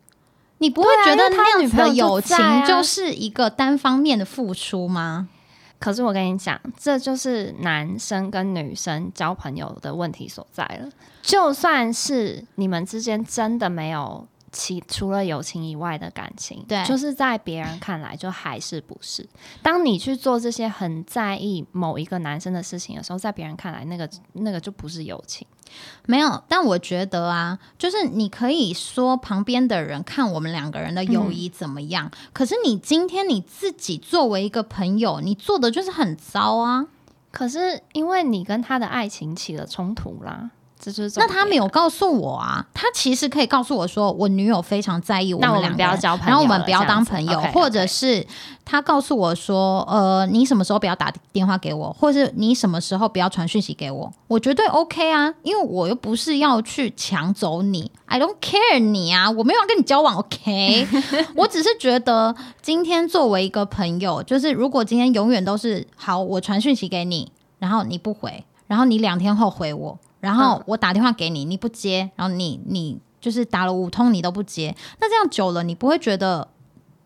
[0.59, 5.27] 你不会觉得他那样子的女朋友友情就是一个单方面的付出吗？
[5.77, 10.89] 可是我跟你讲，这就是男生跟女生交朋友的问题所在了。
[11.21, 19.27] 就算是你们之间真的没有其除了友情以外的感情，对就是在别人看来就还是不是。
[19.61, 25.45] 当你去做这些很在意某一个男生的事情的时候，在别人看来，那个那个就不是友情。
[26.05, 36.85] 没有，但我觉得啊，就是你可以说旁边的人看我们两个人的友谊怎么样，可是你今天你自己作为一个朋友，你做的就是很糟啊。
[37.31, 40.51] 可是因为你跟他的爱情起了冲突啦，
[40.83, 48.27] 这就是那他没有告诉我啊，他其实可以告诉我说，我女友非常在意我们两个人不要交朋友然后我们不要当朋友或者是
[48.65, 60.85] 他告诉我说，呃，你什么时候不要打电话给我，或是你什么时候不要传讯息给我，我绝对 OK 啊，因为我又不是要去抢走你，I don't care 你啊，我没有要跟你交往，OK，
[61.35, 76.47] 我只是觉得今天作为一个朋友，就是如果今天永远都是好，我传讯息给你，然后你不回，然后你两天后回我，然后嗯我打电话给你，你不接，然后你你就是打了五通你都不接，那这样久了，你不会觉得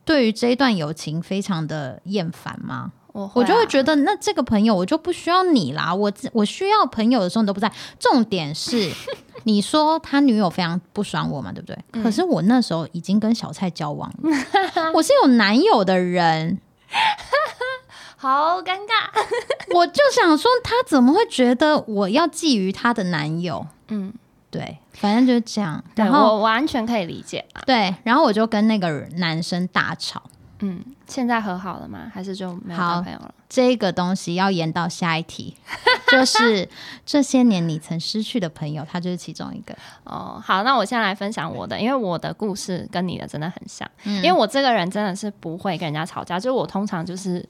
[0.05, 2.91] 对于这一段友情非常的厌烦吗？
[3.13, 3.65] 我我就会。
[3.65, 5.91] 觉得，那这个朋友我就不需要你啦。
[5.91, 7.71] 我我需要朋友的时候你都不在。
[7.97, 8.91] 重点是，
[9.45, 11.75] 你说他女友非常不爽我嘛，对不对？
[11.93, 16.59] 嗯可是我那时候已经跟小蔡交往了，我是有男友的人。
[18.27, 19.09] 好尴尬。
[19.73, 23.65] 我就想说，她怎么会觉得我要觊觎她的男友？
[23.87, 24.13] 嗯，
[24.51, 25.83] 对，反正就是这样。
[25.95, 27.61] 对然后我完全可以理解啊。
[27.65, 30.21] 对，然后我就跟那个男生大吵。
[30.59, 32.11] 嗯，现在和好了吗？
[32.11, 33.31] 还是就没有好朋友了？
[33.47, 35.55] 这个东西要延到下一题，
[36.11, 36.67] 就是
[37.05, 39.77] 这些年你曾失去的朋友，他就是其中一个。
[40.03, 43.87] 哦，好，那我先来分享我的，因为我的故事跟你的真的很像。
[44.05, 47.47] 嗯因为我这个人真的是不会跟人家吵架，就是我通常就是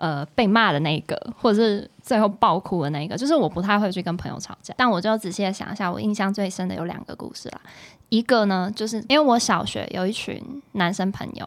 [0.00, 4.74] 呃被骂的那一个，或者是最后爆哭的那一个，就是我不太会去跟朋友吵架。
[4.76, 7.60] 但我就仔细的想一下，我印象最深的有两个故事啦。
[8.08, 11.46] 一个呢，就是因为我小学有一群男生朋友，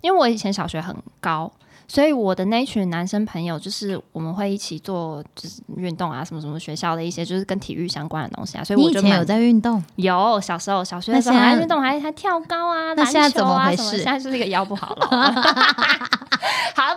[0.00, 1.52] 因为我以前小学很高。
[1.88, 8.64] 所以我的那群男生朋友，就是我们会一起做就是运动啊，什么什么学校的一些就是跟体育相关的东西啊。
[8.64, 9.82] 所以我就以前有在运动？
[9.96, 15.06] 有小时候小学的时候那现在很爱运动，还还跳高啊，篮那现在怎球啊什么现在就是一个腰不好了。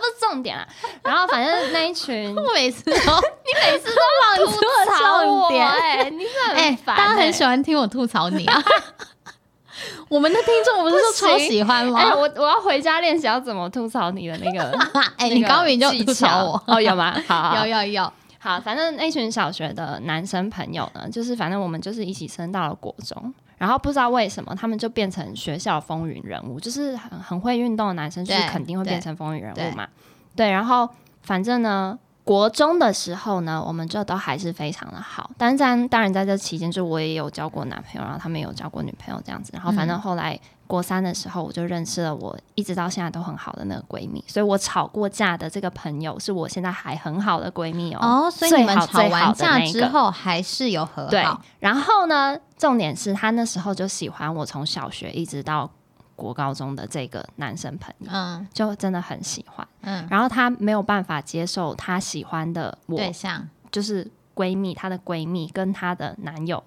[0.06, 0.68] 好，不是重点啊。
[1.04, 4.02] 然后反正那一群， 我每次都 你每次都
[4.41, 5.48] 忘吐槽我。
[5.48, 8.63] 哎、你很哎、烦、大家很哎喜欢听我吐槽你啊。
[10.08, 12.00] 我们的听众不是说超喜欢吗？
[12.00, 14.78] 哎、我我要回家练习要怎么吐槽你的那个。
[15.18, 17.15] 哎、那个你高明就技吐槽我，哦，有吗？
[17.28, 29.88] 好好有有有，好，反正那群小学的男生朋友呢，就是反正我们就是一起升到了国中，然后不知道为什么他们就变成学校风云人物，就是很很会运动的男生，就是肯定会变成风云人物嘛。
[30.36, 30.89] 对，然后
[31.22, 40.39] 反正呢，国中的时候呢，我们就都还是非常的好，但是在当然在这期间，就我也有交过男朋友，然后他们也有交过女朋友这样子，然后反正后来。
[40.67, 47.99] 国三的时候，我就认识了我一直到现在都很好的那个闺蜜，所以我吵过架的这个朋友是我现在还很好的闺蜜哦。
[48.01, 55.69] 哦，所以你们吵完架之后还是有和对好，，然后呢，重点是她那时候就喜欢我，从小学一直到
[56.15, 59.67] 国高中的这个男生朋友，嗯就真的很喜欢。
[59.82, 66.63] 嗯，然后她没有办法接受她喜欢的我，对象就是闺蜜，她的闺蜜跟她的男友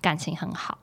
[0.00, 0.78] 感情很好。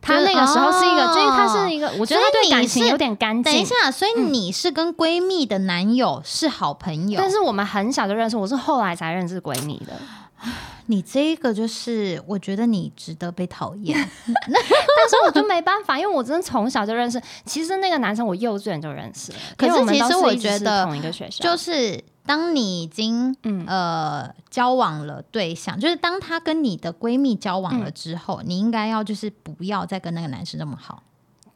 [0.00, 3.42] 她就是那个时候是一个，哦就因为她是一个，我觉得他对感情有点干净。
[3.42, 9.92] 等一下，所以你是跟闺蜜的男友是好朋友，但是我们很小就认识，我是后来才认识闺蜜的。
[10.90, 13.94] 你这个就是，我觉得你值得被讨厌。
[14.26, 17.20] 但是我就没办法，因为我真的从小就认识。
[17.44, 31.02] 其实那个男生我幼稚园就认识了，可是其实我觉得同一个学校，就是当你已经嗯呃交往了对象，就是当她跟你的闺蜜交往嗯了之后，你应该要就是不要再跟那个男生那么好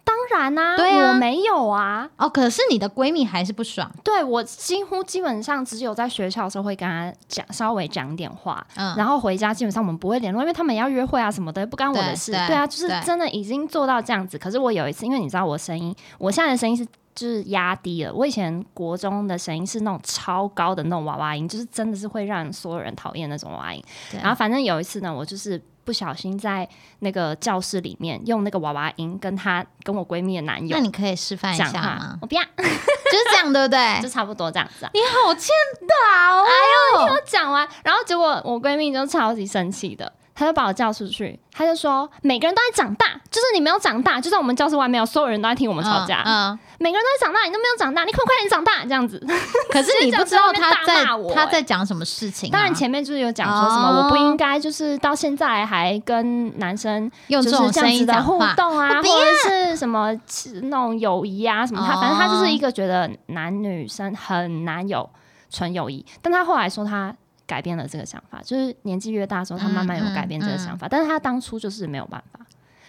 [0.02, 2.08] 当然啊，对啊我没有啊。
[2.16, 2.28] 哦。
[2.28, 12.32] 可是你的闺蜜还是不爽，对我几乎基本上只有在学校的时候会跟他讲稍微讲点话，嗯，然后回家基本上我们不会联络，因为他们也要约会啊什么的，不干我的事。
[12.32, 14.38] 对对对啊，就是对真的已经做到这样子。
[14.38, 18.12] 可是我有一次，因为你知道我声音，我现在的声音是就是压低了。
[18.12, 23.82] 我以前国中的声音是那种超高的那种娃娃音，就是真的是会让所有人讨厌那种娃娃音。
[24.20, 26.68] 然后反正有一次呢，我就是不小心在
[27.00, 32.18] 那个教室里面用那个娃娃音跟她跟我闺蜜的男友那你可以示范一下吗，？
[32.22, 34.08] 我不要，就是这样，对不对 就？
[34.08, 34.90] 差不多这样子啊。
[34.94, 35.48] 你好欠
[35.88, 36.44] 打哦！
[36.46, 36.52] 哎
[36.94, 49.22] 呦，你听我讲完，然后结果我闺蜜就超级生气的，她就把我叫出去，他就说每个人都在长大，就是你没有长大，就在我们教室外面有所有人都在听我们吵架，嗯，每个人都在长大，你都没有长大，你快快点长大，这样子。
[49.70, 52.52] 可是你不知道他在他在讲什么事情啊？
[52.52, 60.12] 当然前面就是有讲说什么，哦我不应该就是到现在还跟男生用就是这种声音讲话，互动啊，或者是什么
[60.62, 65.08] 那种友谊啊什么，他哦反正他就是一个觉得男女生很难有
[65.50, 67.14] 纯友谊，但他后来说他
[67.52, 72.40] 改变了这个想法，就是年纪越大的时候，他慢慢有改变这个想法，但是他当初就是没有办法，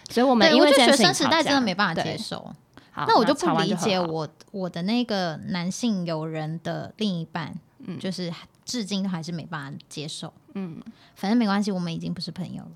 [0.08, 2.38] 所以我们，因为学生时代真的没办法接受。
[2.90, 8.32] 好那我就不理解我我的那个男性友人的另一半，嗯就是
[8.64, 10.32] 至今都还是没办法接受。
[10.54, 10.80] 嗯
[11.14, 12.70] 反正没关系，我们已经不是朋友了。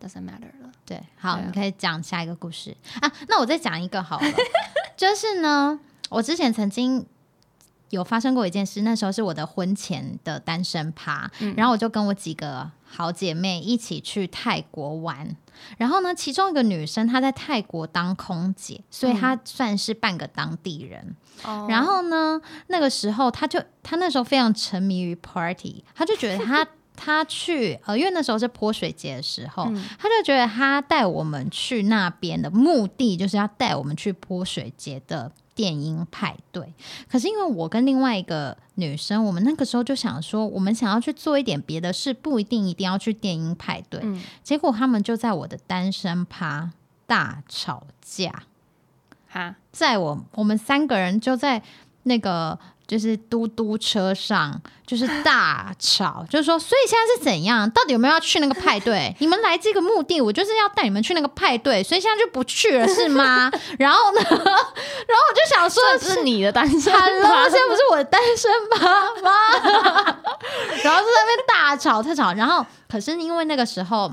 [0.00, 3.10] doesn't matter 了，对，好，啊你可以讲下一个故事啊。
[3.26, 4.26] 那我再讲一个好了，
[4.96, 7.04] 就是呢，我之前曾经
[7.90, 15.36] 有发生过一件事，那时候是我的婚前的单身趴，嗯然后我就跟我几个好姐妹一起去泰国玩。
[15.78, 21.14] 然后呢，其中一个女生她在泰国当空姐，所以她算是半个当地人。
[21.44, 36.72] 哦然后呢，那个时候她就她那时候非常沉迷于 party，她就觉得她 她去呃，因为那时候是泼水节的时候，嗯他就觉得她带我们去那边的目的就是要带我们去泼水节的电音派对。
[37.08, 44.00] 可是因为我跟另外一个女生，我们那个时候就想说，我们想要去做一点别的事，不一定一定要去电音派对。
[44.02, 46.72] 嗯结果他们就在我的单身趴
[47.06, 48.44] 大吵架。
[49.26, 51.62] 哈在我我们三个人就在
[52.04, 57.68] 那个就是嘟嘟车上就是大吵， 就是说，所以现在是怎样？
[57.70, 59.14] 到底有没有要去那个派对？
[59.20, 63.50] 你们来这个目的，我就是要带你们去那个派对，所以现在就不去了，是吗？
[63.78, 68.86] 然后呢，然后我就想说，这是你的单身趴，Hello，现在不是我的单身趴
[69.22, 70.16] 吗？
[70.82, 74.12] 然后就在那边大吵特吵，然后可是因为那个时候。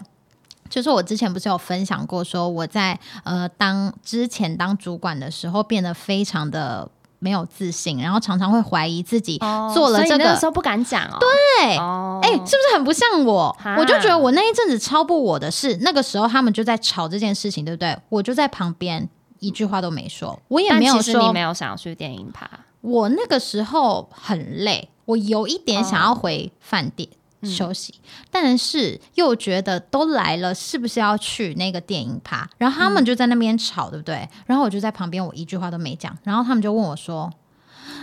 [0.70, 6.90] 就是我之前不是有分享过，说我在呃当之前当主管的时候变得非常的
[7.24, 11.18] 没有自信，然后常常会怀疑自己哦做了这个所以那时候不敢讲哦。
[11.20, 13.56] 对，哦，哎、是不是很不像我？
[13.78, 17.96] 我就觉得我那一阵子超不我的事，那个时候他们就在吵这件事情，对不对？
[18.10, 19.08] 我就在旁边
[19.40, 22.50] 一句话都没说，我也没有说你没有想要去电影趴，
[22.82, 27.08] 我那个时候很累，我有一点想要回饭店。
[27.44, 27.96] 休息，
[28.30, 32.48] 但是又觉得都来了，是不是要去那个电影趴？
[32.58, 34.28] 然后他们就在那边吵，对不对？
[34.46, 36.16] 然后我就在旁边，我一句话都没讲。
[36.24, 37.32] 然后他们就问我说：“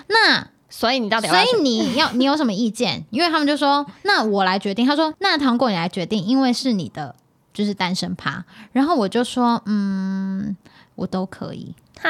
[0.09, 3.05] 那所以你到底要要所以你要 你有什么意见？
[3.11, 4.87] 因为他们就说，那我来决定。
[4.87, 7.15] 他说，那糖果你来决定，因为是你的
[7.55, 8.45] 就是单身趴。
[8.73, 10.57] 然后我就说，嗯，
[10.99, 11.75] 我都可以。
[12.03, 12.09] 啊？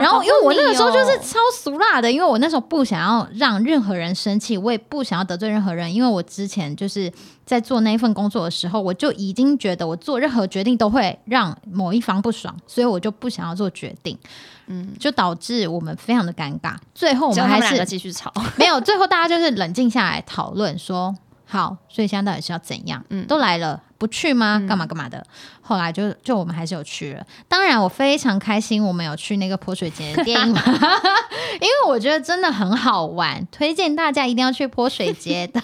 [0.00, 7.10] 然后因为我那个时候就是超俗辣的，因为我那时候不想要让任何人生气，我也不想要得罪任何人，因为我之前就是
[7.46, 14.18] 在做那一份工作的时候，我就已经觉得我做任何决定都会让某一方不爽，所以我就不想要做决定，
[14.66, 16.74] 嗯，就导致我们非常的尴尬。
[16.94, 21.14] 最后我们还是个继续吵，没有，最后大家就是冷静下来讨论说，
[21.54, 23.00] 好，所以现在到底是要怎样？
[23.10, 24.60] 嗯都来了，不去吗？
[24.68, 25.24] 干嘛干嘛的？
[25.60, 27.24] 后来就就我们还是有去了。
[27.46, 30.48] 当然，我非常开心，我们有去那个泼水节的电影，
[31.60, 35.60] 因为我觉得真的很好玩，推荐大家一定要去泼水节的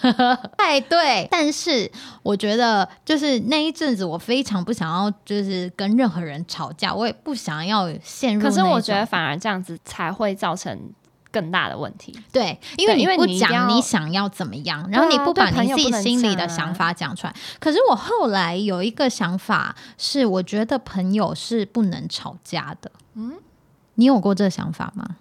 [0.56, 1.26] 派 对。
[1.28, 1.90] 但是
[2.22, 8.48] 我觉得，就是那一阵子，我非常不想要，就是跟任何人吵架，我也不想要陷入可。
[8.48, 10.78] 是我觉得反而这样子才会造成
[11.30, 12.18] 更大的问题。
[12.32, 17.34] 对，因为对因为你不讲你想要怎么样，然后你不把你自己心里的想法讲出来。
[17.58, 22.90] 可是我后来有一个想法是，我觉得朋友是不能吵架的。
[23.14, 23.34] 嗯，
[23.94, 25.16] 你有过这个想法吗？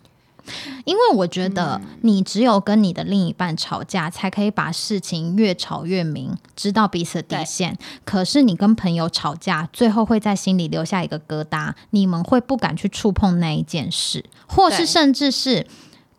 [0.84, 7.78] 因为我觉得嗯你只有跟你的另一半吵架，才可以把事情越吵越明，知道彼此的底线。
[8.04, 15.68] 可是你跟朋友吵架，最后会在心里留下一个疙瘩，你们会不敢去触碰那一件事，或是甚至是。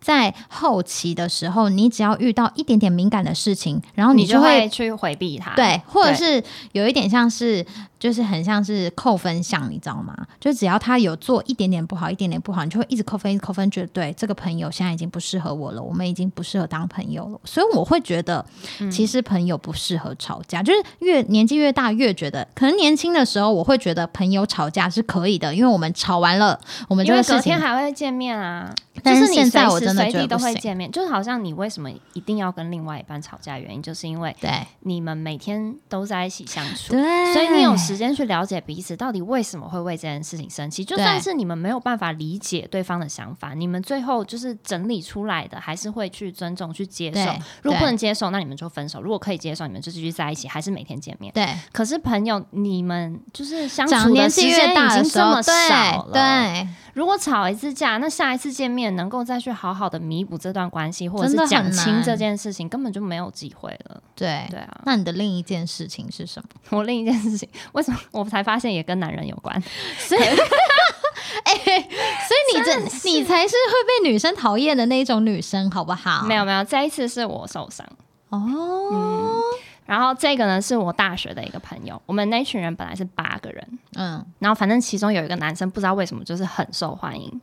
[0.01, 6.43] 在后期的时候，你只要遇到一点点敏感的事情，然后你就会会去回避它，对，或者是
[6.73, 7.65] 有一点像是，
[7.99, 10.17] 就是很像是扣分项，你知道吗？
[10.41, 17.39] 就只要他有做一点点不好，一点点不好，你就会一直扣分，一直扣分，觉得对这个朋友现在已经不适合我了，我们已经不适合当朋友了。
[17.45, 18.45] 所以我会觉得，
[18.79, 28.75] 嗯其实朋友不适合吵架，就是越年纪越大越觉得，可能年轻的时候我会觉得朋友吵架是可以的，因为我们吵完了，我们这因为隔天还会见面啊。
[29.03, 36.93] 但就是现在随我真的时随地都觉得不行会见面，就是好像你为什么一定要跟另外一半吵架，原因就是因为对你们每天都在一起相处。
[36.93, 47.21] 对，所以你有时间去了解彼此到底为什么会为这件事情生气，就算是你们没有办法理解对方的想法，你们最后就是整理出来的，还是会去尊重、去接受。
[47.63, 51.33] 如果不能接受，那你们就分手；如果可以接受，你们就继续在一起，还是每天见面。
[51.33, 51.47] 对。
[51.73, 64.03] 可是朋友，你们就是相处的时间已经这么少了，对对，如果吵一次架，那下一次见面能够再去好好的弥补这段关系，或者是讲清这件事情，根本就没有机会了。
[64.15, 66.49] 对对啊，那你的另一件事情是什么？
[66.79, 69.61] 我另一件事情，为什么 我才发现也跟男人有关？
[69.99, 70.21] 所以，
[71.45, 72.79] 哎、所以你这
[73.09, 76.25] 你才是会被女生讨厌的那种女生，好不好？
[76.27, 77.87] 没有没有，这一次是我受伤。
[78.29, 79.41] 哦，
[79.87, 87.41] 然后这个呢是我大学的一个朋友，我们那群人本来是八个人，嗯然后反正其中有一个男生不知道为什么就是很受欢迎，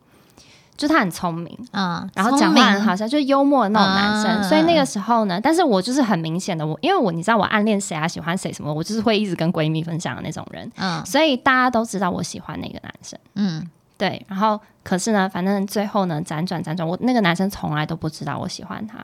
[0.77, 4.31] 就他很聪明，嗯，然后讲话很好笑，就幽默的那种男生。
[4.41, 11.03] 啊所以那个时候呢，但是我就是很明显的，我因为我你知道我暗恋谁啊，喜欢谁什么，我就是会一直跟闺蜜分享的那种人，嗯。
[11.05, 13.19] 所以大家都知道我喜欢那个男生。
[13.33, 13.67] 嗯，
[13.97, 19.03] 对，然后可是呢，反正最后呢，辗转辗转，我那个男生从来都不知道我喜欢他，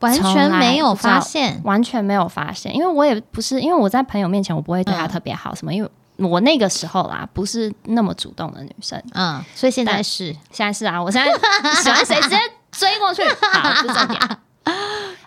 [0.00, 5.08] 完全没有发现，完全没有发现，因为我也不是，因为我在朋友面前我不会对他嗯。
[5.08, 5.88] 特别好什么，因为
[6.28, 9.02] 我那个时候啦，不是那么主动的女生。
[9.14, 11.32] 嗯，所以现在是现在是啊，我现在
[11.74, 12.36] 喜欢谁直接
[12.70, 14.20] 追过去，好，不是重点。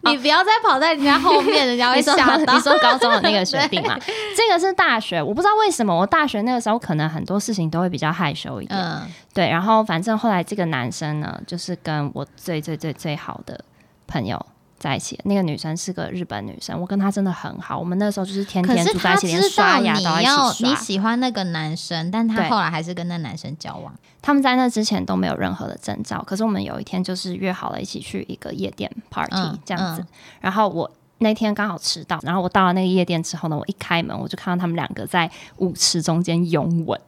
[0.04, 2.54] 你不要再跑在人家后面，人家会 吓到。
[2.54, 3.98] 你说高中的那个学弟嘛，
[4.38, 9.02] 这个是大学，我不知道为什么我大学那个时候可能很多事情都会比较害羞一点，嗯
[9.34, 13.60] 对，然后反正后来这个男生呢，就是跟我最最最最好的
[14.08, 14.43] 朋友
[14.86, 15.24] 在一起的。
[15.26, 20.70] 那个女生是个日本女生，我跟她真的很好，我们那时候就是天天住在一起，连刷牙都一起刷。
[20.70, 23.94] 你喜欢那个男生，但他后来还是跟那男生交往。
[24.22, 30.08] 他们在那之前都没有任何的征兆，可是我们有一天就是约好了一起去一个夜店 party 嗯这样子，嗯
[30.42, 30.92] 然后我。
[31.20, 37.00] 那天刚好迟到，然后我到了那个夜店之后呢，我一开门我就看到他们两个在舞池中间拥吻，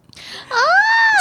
[0.48, 0.56] 啊，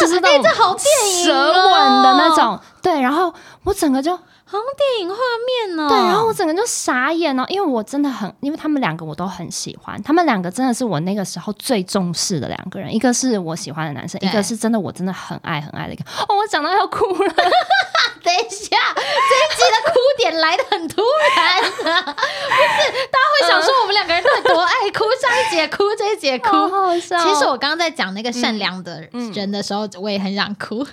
[0.00, 0.86] 就是那种这好电
[1.18, 3.34] 影舌哦吻的那种，对，然后
[3.64, 4.16] 我整个就
[4.48, 5.88] 好像电影画面哦。
[5.88, 16.04] 对，然后我整个就傻眼了，因为我真的很，因为他们两个我都很喜欢，他们两个真的是我那个时候最重视的两个人，一个是我喜欢的男生，一个是真的我真的很爱很爱的一个。
[16.28, 17.34] 哦，我讲到要哭了，
[18.22, 21.02] 等一下，这一集的哭点来的很突
[21.34, 21.64] 然啊！
[21.66, 26.50] 不是，大家会想说我们两个人到底多爱哭，上一节哭，这一节哭。
[26.54, 27.18] 好好笑。
[27.18, 29.02] 其实我刚刚在讲那个善良的
[29.34, 30.86] 人的时候，我也很想哭。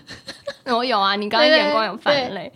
[0.65, 2.51] 我 有啊，你刚刚眼光有泛对泪。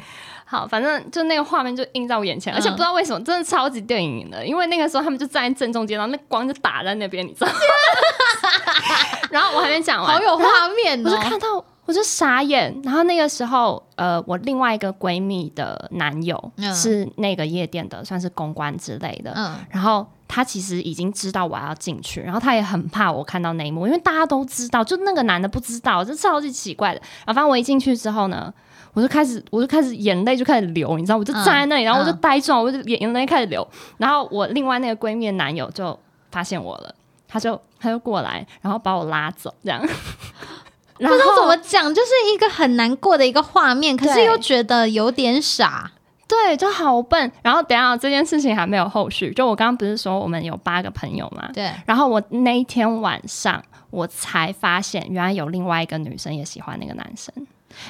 [0.50, 7.54] 好，反正就那个画面就映在我眼前，而且嗯不知道为什么，真的超级电影的，因为那个时候他们就站在正中间，然后那光就打在那边，你知道吗？
[9.30, 11.20] 然后我还没讲完，好有画面我就哦！
[11.22, 12.74] 看到，我就傻眼。
[12.82, 19.34] 然后那个时候，呃，我另外一个闺蜜的男友、嗯是那个夜店的，算是公关之类的。
[19.36, 27.02] 嗯，然后他其实已经知道我要进去，然后他也很怕我看到那一幕，因为大家都知道，就那个男的不知道，这超级奇怪的。
[27.26, 28.54] 然后反正我一进去之后呢，
[28.98, 33.66] 我就开始，我就开始眼泪就开始流，你知道，我就站在那里，然后我就嗯呆住，我就眼眼泪开始流。
[33.98, 35.98] 然后我另外那个闺蜜的男友就
[36.32, 36.96] 发现我了，
[37.28, 39.80] 他就他就过来，然后把我拉走，这样。
[40.98, 45.92] 然 后不知道怎么讲，就是一个很难过的一个画面，可是又觉得有点傻。
[46.28, 47.32] 对，就好笨。
[47.44, 51.50] 然后等一下这件事情还没有后续，就我刚刚不是说我们有八个朋友嘛？
[51.54, 57.34] 对，然后我那一天晚上我才发现，原来有另外一个女生也喜欢那个男生，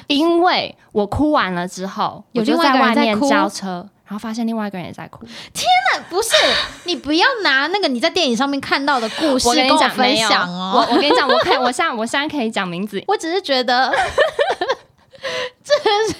[0.06, 5.24] 因为我哭完了之后，我就有另外一个人外面交车，然后发现另外一个人也在哭。
[5.52, 6.30] 天哪不是
[6.84, 10.72] 你不要拿那个你在电影上面看到的故事跟你讲，跟分享哦。
[10.76, 13.92] 我我跟你讲，我可以，我现在我现在可以讲名字， 我只是觉得
[15.62, 16.16] 这是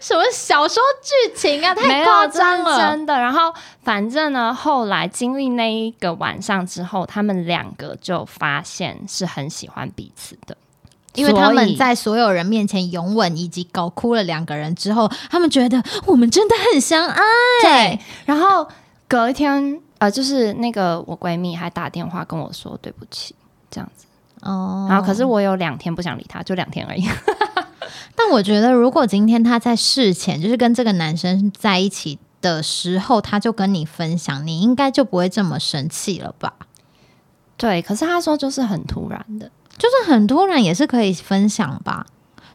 [0.00, 2.90] 什么小说剧情啊，太有夸张了。
[2.90, 3.16] 真的。
[3.18, 10.56] 然后反正呢，后来经历那一个晚上之后，他们两个就发现是很喜欢彼此的。
[11.18, 17.22] 因为他们在所有人面前拥吻，以及搞哭了两个人之后，他们觉得我们真的很相爱。
[17.62, 18.66] 对，然后
[19.06, 23.34] 隔一天，呃，就是那个我闺蜜还打电话跟我说对不起，
[23.70, 24.06] 这样子。
[24.42, 27.04] 哦然后可是我有两天不想理他，就两天而已。
[28.14, 36.54] 但我觉得，如果今天他在事前就是跟这个男生在一起的时候，他就跟你分享，你应该就不会这么生气了吧？
[37.56, 42.06] 对，可是他说就是很突然的，就是很突然也是可以分享吧。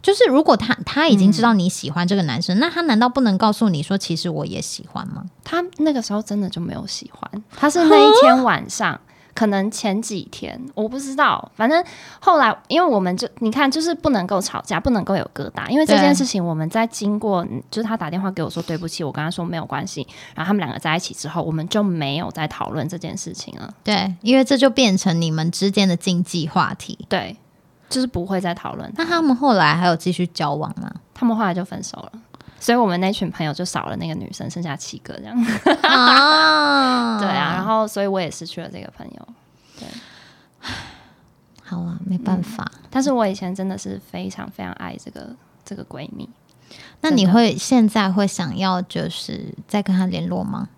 [0.01, 5.23] 就是如果他他已经知道你喜欢这个男生，那他难道不能告诉你说，其实我也喜欢吗？
[5.45, 8.99] 他那个时候真的就没有喜欢，他是那一天晚上。
[9.33, 11.83] 可能前几天我不知道，反正
[12.19, 20.05] 后来因为我们就你看，就是不能够吵架，不能够有疙瘩，因为这件事情我们在经过，就是他打电话给我说对不起，我跟他说没有关系，
[20.35, 23.73] 然后他们两个在一起之后，我们就没有再讨论这件事情了。
[23.83, 26.97] 对，因为这就变成你们之间的禁忌话题。
[27.09, 27.35] 对，
[27.89, 28.91] 就是不会再讨论。
[28.95, 30.91] 那他们后来还有继续交往吗？
[31.13, 32.11] 他们后来就分手了，
[32.63, 35.37] 所以我们那群朋友就少了那个女生，剩下七个这样。
[35.81, 39.27] 啊 对啊，然后所以我也失去了这个朋友。
[39.77, 39.87] 对
[41.61, 42.71] 好了，没办法。
[42.89, 45.35] 但是我以前真的是非常非常爱这个
[45.65, 46.29] 这个闺蜜。
[47.01, 50.69] 那你会现在会想要就是再跟她联络吗？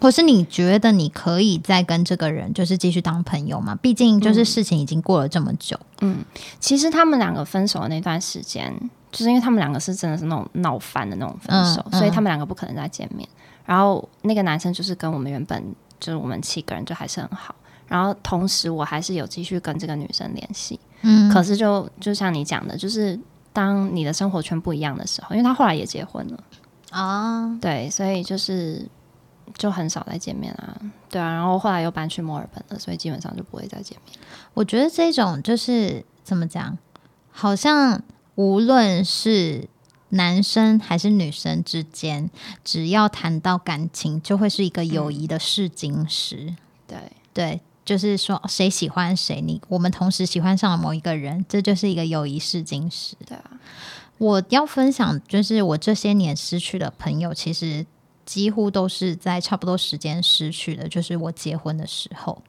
[0.00, 3.76] 或是你觉得你可以再跟这个人就是继续当朋友吗？
[3.76, 5.78] 毕竟就是事情已经过了这么久。
[6.00, 6.24] 嗯
[6.58, 13.28] 其实他们两个分手的那段时间，就是因为他们两个是真的是那种闹翻的那种分手，所以他们两个不可能再见面。
[13.64, 15.62] 然后那个男生就是跟我们原本
[15.98, 17.54] 就是我们七个人就还是很好，
[17.86, 20.78] 然后同时我还是有继续跟这个女生联系。
[21.02, 23.18] 嗯，可是就就像你讲的，就是
[23.52, 26.44] 当你的生活圈不一样的时候，因为他后来也结婚了，
[26.90, 28.86] 啊，对，所以就是
[29.54, 30.76] 就很少再见面啊，
[31.08, 34.18] 对啊，然后后来又搬去墨尔本了，所以基本上就不会再见面。
[34.52, 36.76] 我觉得这种就是怎么讲，
[37.30, 38.00] 好像
[38.40, 39.68] 无论是
[40.08, 42.30] 男生还是女生之间，
[42.64, 46.56] 只要谈到感情，就会是一个友谊的试金石。
[46.86, 46.96] 对，
[47.34, 53.14] 对，就是说谁喜欢谁，你我们同时喜欢上了某一个人，这就是一个友谊试金石。
[53.26, 53.60] 对啊，
[54.16, 57.84] 我要分享，就是我这些年失去的朋友，其实
[58.30, 62.40] 几乎都是在差不多时间失去的，就是我结婚的时候。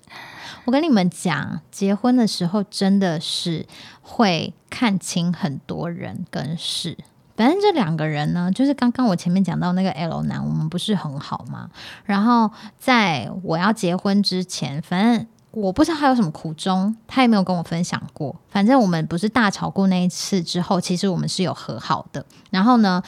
[0.64, 3.66] 我跟你们讲，结婚的时候真的是
[4.04, 6.96] 会看清很多人跟事。
[7.36, 11.68] 反正这两个人呢，就是刚刚我前面讲到那个 L 男，我们不是很好吗？
[12.06, 18.36] 然后在我要结婚之前，反正我不知道他有什么苦衷，他也没有跟我分享过。
[18.50, 22.24] 反正我们不是大吵过那一次之后，其实我们是有和好的。
[22.52, 23.02] 然后呢？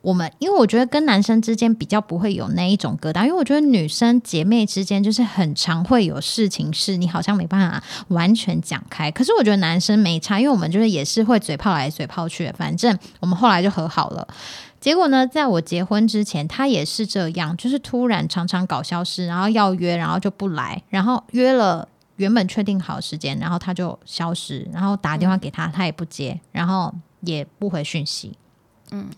[0.00, 9.10] 我们因为我觉得跟男生之间比较不会有那一种疙瘩，因为我觉得女生姐妹之间就是很常会有事情是你好像没办法完全讲开。
[9.10, 14.26] 可是我觉得男生没差，因为我们就是也是会嘴炮来嘴炮去，反正我们后来就和好了。
[14.80, 28.38] 结果呢，在我结婚之前，他也是这样，就是突然常常搞消失，然后要约，然后就不来，然后约了原本确定好时间，然后他就消失，然后打电话给他，他也不接，然后也不回讯息。
[28.92, 29.08] 嗯，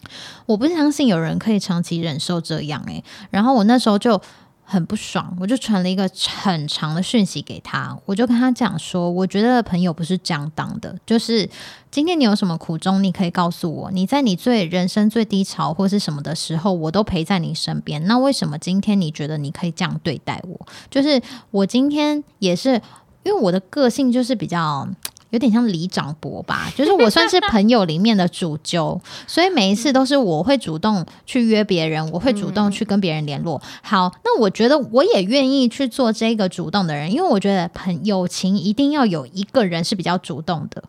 [0.47, 3.03] 我不相信有人可以长期忍受这样诶。
[3.31, 4.21] 然后我那时候就
[4.65, 6.09] 很不爽，我就传了一个
[6.43, 11.49] 很长的讯息给他，我就跟他讲说，我觉得朋友不是这样当的，就是
[11.91, 18.05] 今天你有什么苦衷，你可以告诉我，你在你最人生最低潮或是什么的时候，我都陪在你身边。
[18.07, 20.67] 那为什么今天你觉得你可以这样对待我？
[20.89, 22.75] 就是我今天也是，
[23.23, 24.89] 因为我的个性就是比较。
[25.31, 33.61] 有点像李长博吧， 就是我算是朋友里面的主揪， 所以每一次都是我会主动去约别人，我会主动去跟别人联络。
[33.83, 40.83] 好，那我觉得我也愿意去做这个主动的人，因为我觉得朋友情一定要有一个人是比较主动的。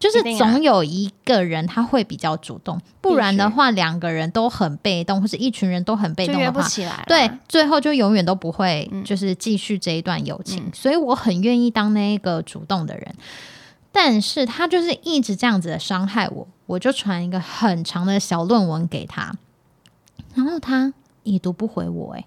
[0.00, 6.66] 就是总有一个人他会比较主动，不然的话两个人都很被动，或者一群人都很被动的话，
[7.06, 10.70] 对，最后就永远都不会就是继续这一段友情。
[10.72, 13.14] 所以我很愿意当那一个主动的人，
[13.92, 19.34] 但是他就是一直这样子的伤害我，我就传一个很长的小论文给他，
[20.34, 20.94] 然后他
[21.24, 22.24] 已读不回我，诶。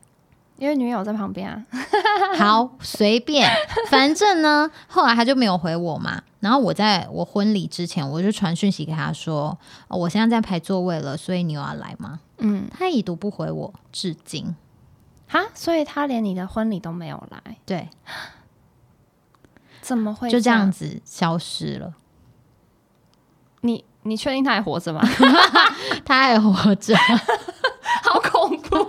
[0.59, 1.65] 因为女友在旁边啊，
[2.37, 3.49] 好随便，
[3.89, 6.21] 反正呢，后来他就没有回我嘛。
[6.43, 12.19] 然后我在我婚礼之前，我就传讯息给他说，我现在在排座位了，所以你有要来吗？
[12.39, 14.53] 嗯，他已读不回我，至今。
[15.25, 17.55] 哈，所以他连你的婚礼都没有来？
[17.65, 17.87] 对，
[19.79, 21.93] 怎么会就这样子消失了？
[23.61, 25.01] 你你确定他还活着吗？
[26.03, 26.93] 他还活着。
[28.03, 28.85] 好恐怖！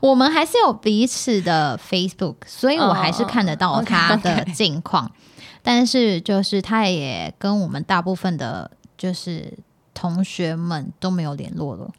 [0.00, 5.10] 我们还是有彼此的 Facebook，所以我还是看得到他的近况。
[5.62, 9.56] 但是，就是他也跟我们大部分的，就是
[9.94, 11.90] 同学们都没有联络了。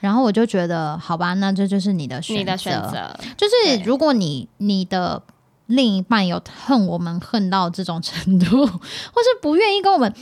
[0.00, 3.18] 然后我就觉得，好吧，那这就是你的选择。
[3.36, 5.22] 就是如果你你的
[5.66, 10.12] 另一半有恨我们恨到这种程度， 或是不愿意跟我们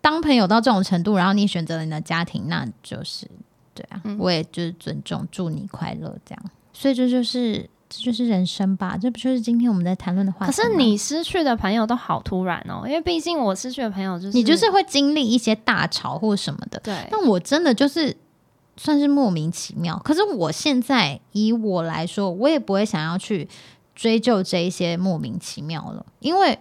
[0.00, 3.28] 当朋友到这种程度，然后你选择了你的家庭，那就是。
[3.74, 6.44] 对啊，我也就是尊重，祝你快乐这样。
[6.72, 10.52] 所以这就是这就是人生吧，这不就是今天我们在谈论的话题？
[10.52, 16.78] 可是你失去的朋友都好突然哦，因为毕竟我失去的朋友就是你就是会经历一些大潮或什么的。
[16.84, 18.16] 对，但我真的就是
[18.76, 20.00] 算是莫名其妙。
[20.04, 23.48] 可是我现在以我来说，我也不会想要去
[23.96, 26.56] 追究这一些莫名其妙了，因为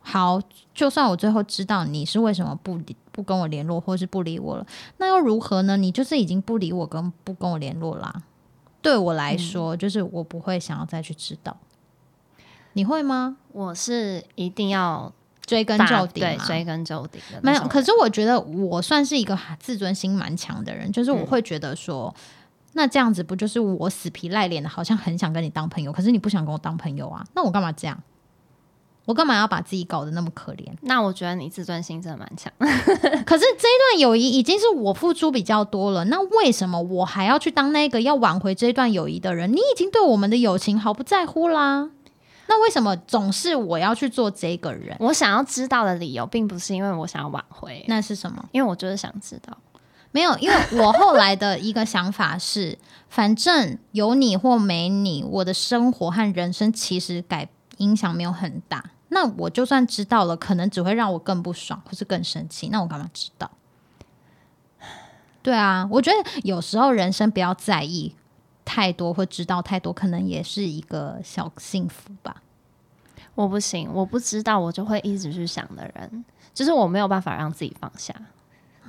[0.00, 0.40] 好，
[0.74, 2.96] 就算我最后知道你是为什么不理。
[3.14, 4.66] 不跟我联络，或是不理我了，
[4.96, 5.76] 那又如何呢？
[5.76, 8.10] 你就是已经不理我，跟不跟我联络啦。
[8.82, 11.56] 对我来说，就是我不会想要再去知道。
[12.74, 13.36] 你会吗？
[13.52, 15.12] 我是一定要
[15.46, 17.38] 追根究底，对，追根究底的。
[17.42, 22.14] 没有，可是我觉得我算是一个自尊心蛮强的人，就是我会觉得说，
[22.72, 27.24] 那这样子不就是我死皮赖脸的，好像很想跟你当朋友，可是你不想跟我当朋友啊？
[27.34, 28.02] 那我干嘛这样？
[29.04, 30.66] 我干嘛要把自己搞得那么可怜？
[30.82, 32.52] 那我觉得你自尊心真的蛮强。
[33.26, 39.52] 可是这一段友谊已经是我付出比较多了，那为什么我还要去当那个要挽回这一段友谊的人？
[39.52, 41.90] 你已经对我们的友情毫不在乎啦，
[42.46, 44.96] 那为什么总是我要去做这个人？
[45.00, 48.48] 我想要知道的理由，并不是因为我想要挽回，那是什么？
[48.52, 49.56] 因为我就是想知道。
[50.12, 52.78] 没有，因为我后来的一个想法是，
[53.08, 57.48] 反正有你或没你，我的生活和人生其实改。
[57.78, 62.68] 影响没有很大，那我就算知道了，可能只会让我更不爽，或是更生气。
[62.68, 63.50] 那我干嘛知道？
[65.42, 68.14] 对啊，我觉得有时候人生不要在意
[68.64, 72.42] 太多，或知道太多，可能也是一个小幸福吧。
[73.34, 78.14] 我不行，我不知道，我就会一直去想的人，就是我没有办法让自己放下，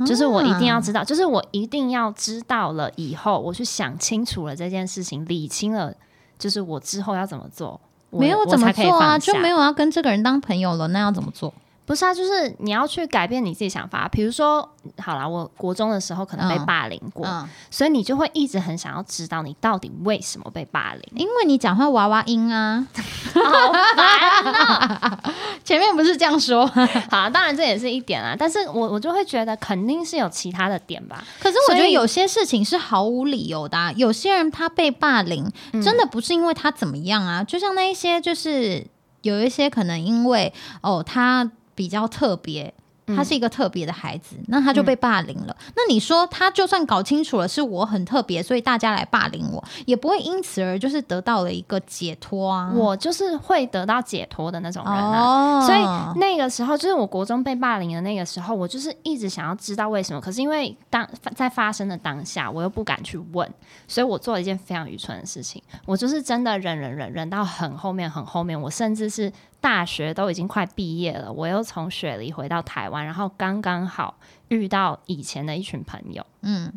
[0.06, 5.96] 就是我一定要知道，就是我一定要知道了以后，我去想清楚了这件事情，理清了，
[6.38, 7.80] 就是我之后要怎么做。
[8.20, 11.54] 没有怎么做啊，就没有要跟这个人当朋友了，那要怎么做？
[11.86, 14.08] 不是啊，就是你要去改变你自己想法。
[14.08, 14.68] 比如说，
[14.98, 16.66] 好啦，我国中的时候可能被嗯。
[16.66, 21.02] 霸凌过，嗯，所以你就会一直很想要知道你到底为什么被霸凌。
[21.16, 22.88] 因为你讲话娃娃音啊，
[23.34, 25.20] 好烦
[25.64, 26.66] 前面不是这样说，
[27.12, 31.24] 好啊，当然这也是一点啊，但是我我就会觉得肯定是有其他的点吧。
[31.40, 35.82] 可是我觉得有些事情是毫无理由的、啊，有些人他被霸凌，嗯。
[35.82, 38.88] 真的不是因为他怎么样啊，就像那一些就是
[39.22, 42.74] 有一些可能因为哦他比较特别。
[43.06, 45.54] 嗯他是一个特别的孩子，那他就被霸凌了。
[45.76, 52.72] 那你说他就算搞清楚了是我很特别，所以大家来霸凌我，也不会因此而就是得到了一个解脱啊。
[52.74, 55.60] 我就是会得到解脱的那种人啊。
[55.60, 60.22] 哦，所以那个时候，就是我国中被霸凌的那个时候，我就是一直想要知道为什么。
[60.22, 61.06] 可是因为当
[61.36, 63.54] 在发生的当下，我又不敢去问，
[63.86, 65.62] 所以我做了一件非常愚蠢的事情。
[65.86, 69.30] 我就是真的忍忍忍忍到很后面很后面，我甚至是
[69.64, 74.14] 大学都已经快毕业了，我又从雪梨回到台湾，然后刚刚好
[74.50, 76.70] 遇到以前的一群朋友，嗯，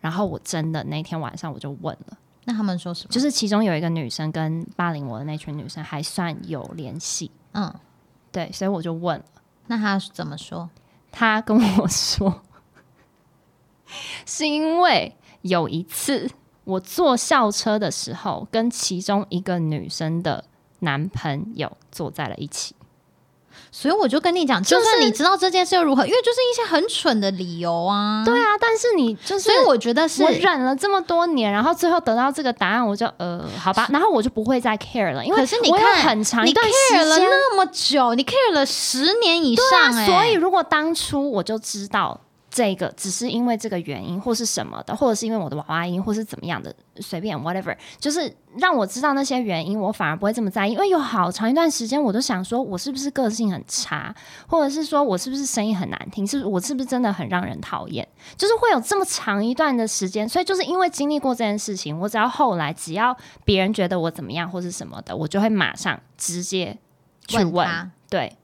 [0.00, 2.16] 然后我真的那天晚上我就问了。
[2.44, 3.12] 那他们说什么？
[3.12, 7.70] 就是其中有一个女生跟霸凌我的那群女生还算有联系，嗯，
[8.32, 9.24] 对，所以我就问了，
[9.66, 10.70] 那他怎么说？
[11.10, 12.40] 她跟我说，
[14.24, 16.30] 是因为有一次
[16.64, 20.46] 我坐校车的时候，跟其中一个女生的
[20.82, 22.76] 男朋友坐在了一起。
[23.70, 26.06] 所以我就跟你讲，就就是算你知道这件事又如何？
[26.06, 28.22] 因为就是一些很蠢的理由啊。
[28.24, 42.20] 对啊，但是你就是，所以我觉得是我忍了这么多年，然后最后得到这个答案，我就呃，好吧，然后我就不会再 care 了，因为可是你看很长你一段时 care 了间那么久，你 care 了十年以上、欸，所以如果当初我就知道
[42.54, 50.72] 这个只是因为这个原因或是什么的，或者是因为我的娃娃音，或是怎么样的，随便 whatever，就是让我知道那些原因，我反而不会这么在意。
[50.72, 54.14] 因为有好长一段时间，我都想说我是不是个性很差，
[54.46, 60.28] 或者是说我是不是声音很难听，是不是我是不是真的很让人讨厌，就是会有这么长一段的时间。
[60.28, 66.76] 所以就是因为经历过这件事情，我只要后来只要别人觉得我怎么样或是什么的，我就会马上直接
[67.26, 67.52] 去问。
[67.52, 67.90] 问。
[68.10, 68.36] 对，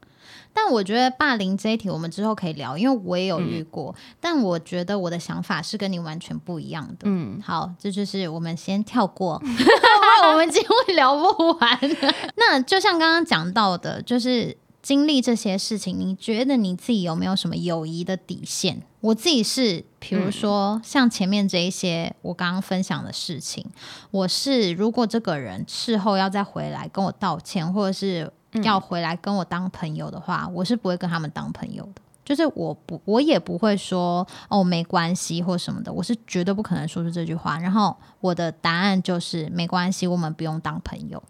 [0.61, 3.95] 但我觉得霸凌这一题，我们之后可以聊，因为我也有嗯遇过。
[4.21, 7.05] 但我觉得我的想法是跟你完全不一样的。
[7.05, 7.41] 嗯。
[7.41, 9.41] 好，这就是我们先跳过，
[10.33, 11.79] 我们今天会聊不完。
[12.35, 18.83] 那就像刚刚讲到的，就是经历这些事情，你觉得你自己有没有什么友谊的底线？
[19.01, 23.65] 我自己是，比如说像前面这一些我刚刚分享的事情，
[24.11, 32.03] 我是如果这个人事后要再回来跟我道歉，或者是要回来跟我当朋友的话，我是不会跟他们当朋友的。
[32.25, 37.59] 就是我不，我也不会说哦没关系或什么的，我是绝对不可能说出这句话。
[37.59, 41.23] 然后我的答案就是没关系，我们不用当朋友，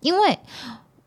[0.00, 0.38] 因为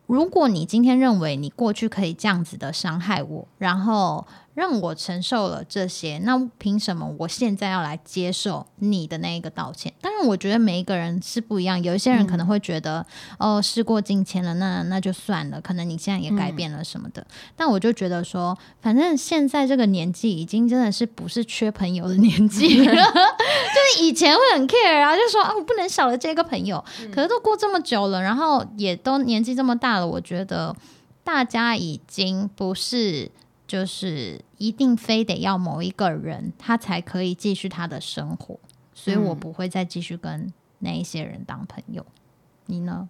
[0.06, 9.94] 如果你今天认为你过去可以这样子的伤害我，然后让我承受了这些，那凭什么我现在要来接受你的那一个道歉？
[10.02, 13.06] 当然，我觉得每一个人是不一样，有一些人可能会觉得，
[13.38, 17.26] 哦，事过境迁了，那那就算了，可能你现在也改变了什么的。
[17.56, 26.84] 但我就觉得说，反正现在这个年纪已经真的是不是缺朋友的年纪了， 就是以前会很 care 啊，就说啊，我不能少了这个朋友。
[27.14, 30.74] 可是都过这么久了，然后也都年纪这么大了，我觉得
[31.26, 33.30] 大家已经不是
[33.68, 38.60] 就是一定非得要某一个人他才可以继续他的生活，
[38.94, 42.06] 所以我嗯不会再继续跟那一些人当朋友。
[42.68, 43.08] 你呢？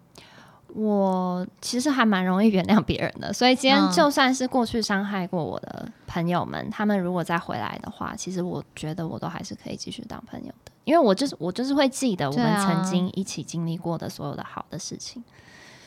[0.73, 15.23] 我其实还蛮容易原谅别人的，所以今天嗯就算是过去伤害过我的朋友们，他们如果再回来的话，其实我觉得我都还是可以继续当朋友的，因为我就是我就是会记得我们曾经一起经历过的所有的好的事情，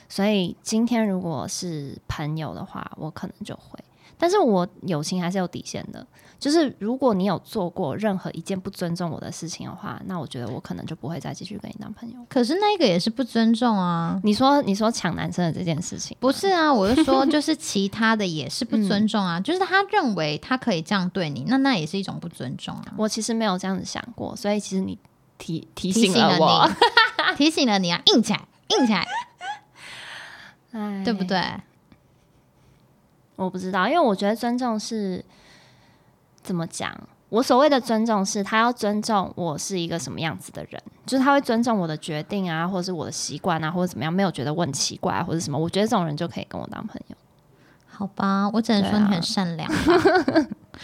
[0.09, 3.79] 所以今天如果是朋友的话，我可能就会。
[4.19, 6.05] 但是我友情还是有底线的，
[6.39, 12.17] 就是如果你有做过任何一件不尊重我的事情的话，那我觉得我可能就不会再继续跟你当朋友。
[12.29, 14.21] 可是那个也是不尊重啊。
[14.25, 19.39] 你说你说抢男生的这件事情，不是啊，我是说，就是其他的也是不尊重啊。
[19.39, 22.93] 就是他认为他可以这样对你，那那也是一种不尊重啊。
[22.97, 24.99] 我其实没有这样子想过，所以其实你
[25.39, 26.69] 提提提醒了醒我，
[27.31, 29.07] 你，提醒了你啊，硬起来，硬起来，
[30.73, 31.23] 哎对不？
[31.23, 31.41] 对？
[33.39, 35.25] 我不知道，因为我觉得尊重是
[36.43, 36.93] 怎么讲？
[37.29, 45.59] 我所谓的尊重是，他要尊重我是一个什么样子的人，就是他会尊重我的决定啊，或者是我的习惯啊，或者怎么样，没有觉得我很奇怪、啊、或者什么。
[45.59, 47.17] 我觉得这种人就可以跟我当朋友。
[47.87, 49.77] 好吧，我只能说你很善良吧。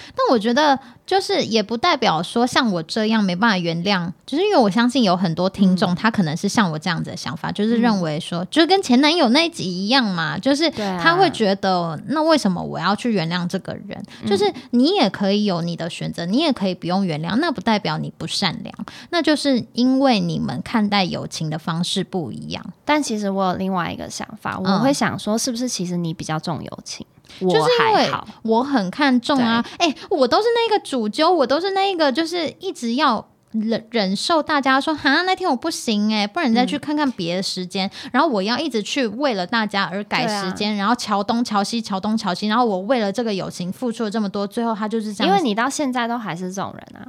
[0.09, 14.01] 但我觉得，就是也不代表说像我这样没办法原谅，就是因为我相信有很多听众，他可能是像我这样子的想法，就是认为说，就是跟前男友那一集一样嘛，就是他会觉得，那为什么我要去原谅这个人？
[14.25, 18.73] 就是你也可以有你的选择，你也可以不用原谅，那不代表你不善良，
[19.11, 22.65] 那就是因为你们看待友情的方式不一样。
[22.85, 24.85] 但其实我有另外一个想法，我嗯。
[24.85, 27.07] 会想说，是不是其实你比较重友情，
[27.41, 28.27] 我就是因为还好。
[28.43, 33.27] 我很看重啊，哎、我都是那个主揪，我都是那个就是一直要。
[33.55, 37.89] 忍忍受大家说哈那天我不行哎、不然你再去看看别的时间。
[38.11, 47.07] 然后我要一直去为了大家而改时间，然后桥东桥西桥东桥西，然后我为了这个友情付出了这么多，最后他就是这样，因为你到现在都还是这种人啊，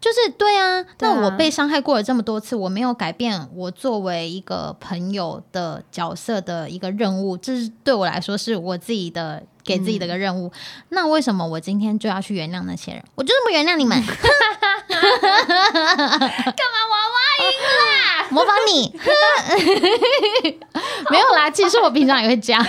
[0.00, 10.52] 就是对啊，那我被伤害过了这么多次，我没有改变我作为一个朋友的角色的一个任务，这是对我来说是我自己的给自己的一个任务。
[10.90, 13.02] 那为什么我今天就要去原谅那些人？
[13.16, 14.00] 我就是不原谅你们。
[14.88, 15.16] 干嘛
[16.24, 16.56] 娃娃音
[16.88, 16.97] 啦？
[18.30, 18.92] 模仿你？
[21.10, 22.64] 没有啦，其实我平常也会这样，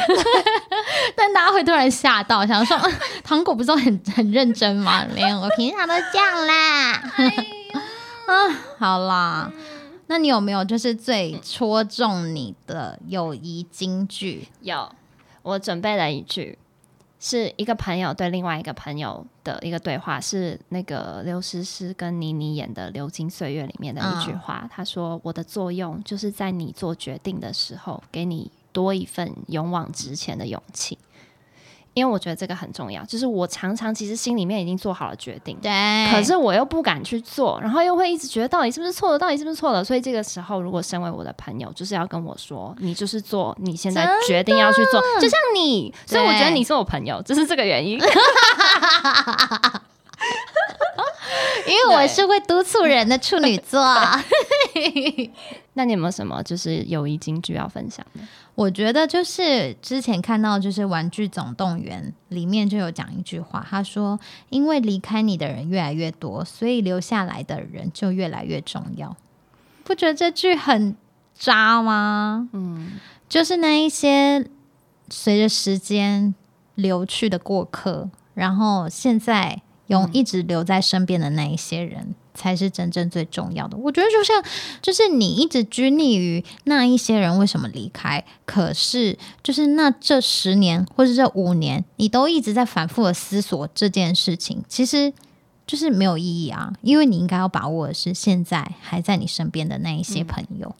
[1.15, 2.93] 但大家会突然吓到，想说嗯
[3.23, 5.05] 糖果不是都很很认真吗？
[5.13, 6.93] 没有，我平常都这样啦。
[8.27, 9.51] 啊，好啦，
[10.07, 14.47] 那你有没有就是最戳中你的友谊金句？
[14.61, 14.91] 有，
[15.41, 16.57] 我准备了一句，
[17.19, 24.65] 是一个朋友对另外一个朋友的一个对话，是那个刘诗诗跟倪妮演的《流金岁月》里面的一句话。
[24.71, 30.97] 他说：“我的作用就是在你做决定的时候，给你多一份勇往直前的勇气。”
[31.99, 35.71] 因为我觉得这个很重要，就是我常常其实心里面已经做好了决定，对，
[36.09, 39.83] 可是我又不敢去做，然后又会一直觉得到底是不是错的，到底是不是错的。
[39.83, 45.93] 所以这个时候，如果身为我的朋友，就是要跟我说，你就是做你现在决定要去做，就像你。
[46.05, 47.99] 所以我觉得你是我朋友，就是这个原因。
[51.67, 53.79] 因为我是会督促人的处女座。
[55.73, 58.21] 那你有没有什么就是友谊金句要分享的？
[58.55, 69.15] 我觉得就是之前看到就是《玩具总动员》里面就有讲一句话，他说：“因为离开你的人越来越多，所以留下来的人就越来越重要。”
[69.85, 70.95] 不觉得这句很
[71.33, 72.49] 渣吗？
[72.51, 72.99] 嗯，
[73.29, 74.45] 就是那一些
[75.09, 76.35] 随着时间
[76.75, 83.77] 流去的过客，然后现在永一直留在身边的那一些人，才是真正最重要的。
[83.77, 84.43] 我觉得就像，
[84.81, 95.13] 就是你一直拘泥于那一些人为什么离开，可是就是那这十年或者这五年，你都一直在反复的思索这件事情，其实。
[95.67, 100.75] 就是没有意义啊，因为你应该要把握的是现在还在你身边的那一些朋友。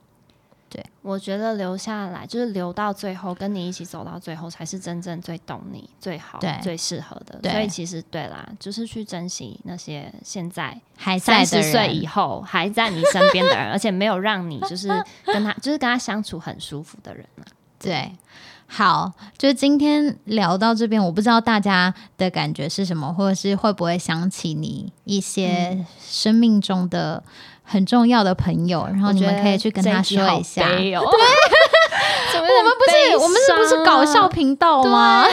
[1.01, 7.39] 我觉得留下来就是留到最后，跟你一起走到最后，才是真正最懂你、最好、最适合的。
[7.51, 14.87] 所以其实对啦，就是去珍惜那些现在还在，三十岁以后还在你身边的人，而且没有让你就是
[15.25, 17.45] 跟他就是跟他相处很舒服的人啊。
[17.79, 18.11] 对，
[18.67, 27.23] 好，就今天聊到这边，我不知道大家的感觉是什么，或者是会不会想起你一些生命中的
[27.69, 30.63] 很重要的朋友，然后你们可以去跟他说一下。
[30.63, 31.05] 我觉得这一集好悲哦
[32.33, 34.27] 怎么 我们不是我们是不是搞笑？
[34.27, 35.23] 频道吗？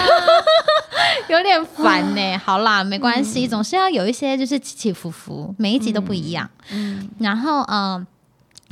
[1.28, 6.49] 有点烦呢、好啦，没关系，总是要有一些就是起起伏伏，每一集都不一样。
[6.70, 8.07] 嗯，然后嗯、呃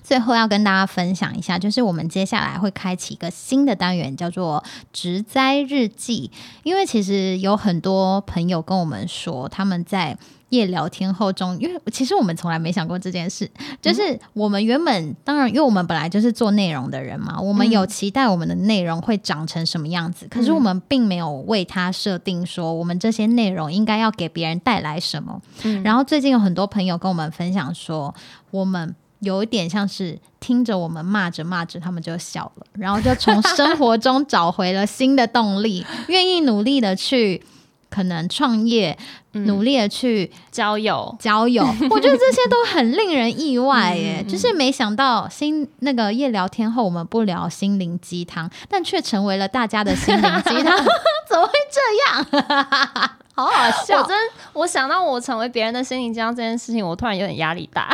[0.05, 6.31] 最后要跟大家分享一下，就是我们接下来会开启一个新的单元，叫做“植栽日记”。
[6.63, 10.17] 因为其实有很多朋友跟我们说，他们在
[10.51, 13.51] 夜聊天后中，因为其实我们从来没想过这件事，
[13.81, 25.41] 就是我们原本当然，因为我们本来就是做内容的人嘛，我们有期待我们的内容会长成什么样子，可是我们并没有为它设定说我们这些内容应该要给别人带来什么。
[25.83, 28.15] 然后最近有很多朋友跟我们分享说，
[28.51, 28.95] 我们。
[29.25, 37.43] 有一点像是听着我们骂着骂着，他们就笑了，然后就从生活中找回了新的动力， 愿意努力的去
[37.91, 38.97] 可能创业，
[39.33, 41.65] 努力的去交友交友。
[41.91, 50.77] 我觉得这些都很令人意外耶，就是没想到心那个夜聊天后，我们不聊心灵鸡汤，但却成为了大家的心灵鸡汤，
[51.29, 53.11] 怎么会这样？
[53.35, 54.07] 好好笑我！
[54.07, 54.17] 真
[54.53, 57.89] 我想到我成为别人的心灵鸡汤这件事情，我突然有点压力大。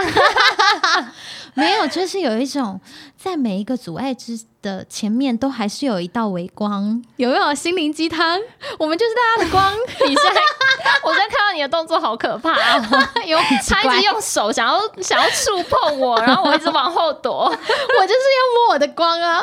[1.55, 2.81] 没有，就是有一种
[3.17, 7.55] 在每一个阻碍之的前面，都还是有一道微光，有没有？
[7.55, 8.39] 心灵鸡汤，
[8.79, 9.75] 我们就是大家的光。
[10.09, 10.41] 你现在
[11.03, 17.45] 我现在看到你的动作好可怕、哦，因为很奇怪他一直用手想要 想要触碰我，然后我一直往后躲。
[17.51, 19.41] 我就是要摸我的光啊。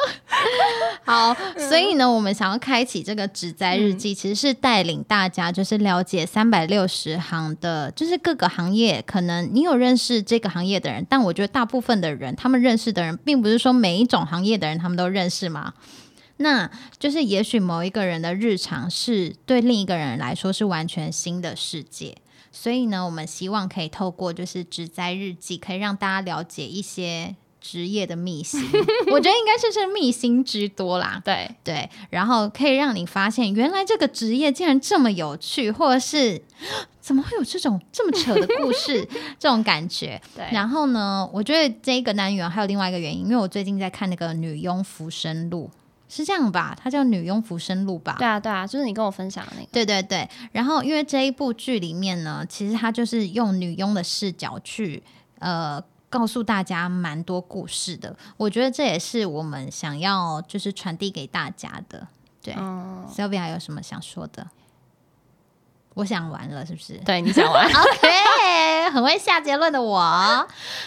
[1.03, 9.03] 好，所以呢，我们想要开启这个植栽日记，其实是带领大家就是了解三百六十行的，就是各个行业。
[9.05, 15.74] 可能你有认识这个行业的人，但我觉得大部分的人，他们认识的人，并不是说每一种行业的人他们都认识吗。
[16.38, 22.18] 那就是也许某一个人的日常是对另一个人来说是完全新的世界。
[22.51, 28.60] 所以呢，我们希望可以透过就是植栽日记，可以让大家了解一些职业的秘辛。
[29.12, 31.22] 我觉得应该是是秘辛之多啦。
[31.24, 36.41] 对，对，然后可以让你发现，原来这个职业竟然这么有趣，或者是
[37.08, 39.08] 怎么会有这种这么扯的故事，
[39.39, 40.22] 这种感觉。
[40.36, 45.72] 对然后呢，我觉得这个单元还有另外一个原因，因为我最近在看那个《女佣浮生录》，
[46.14, 46.78] 是这样吧？
[46.78, 48.18] 它叫《女佣浮生录》吧？
[48.20, 49.70] 对啊，对啊，就是你跟我分享的那个。
[49.72, 55.01] 对对对，然后因为这一部剧里面呢，其实它就是用女佣的视角去
[55.39, 58.14] 呃告诉大家蛮多故事的。
[58.36, 62.05] 我觉得这也是我们想要就是传递给大家的。
[62.43, 64.45] 对、嗯，s y l v i a 有什么想说的？
[65.97, 67.65] 我想玩了，是不是对你想玩？
[67.73, 69.99] OK，很会下结论的我。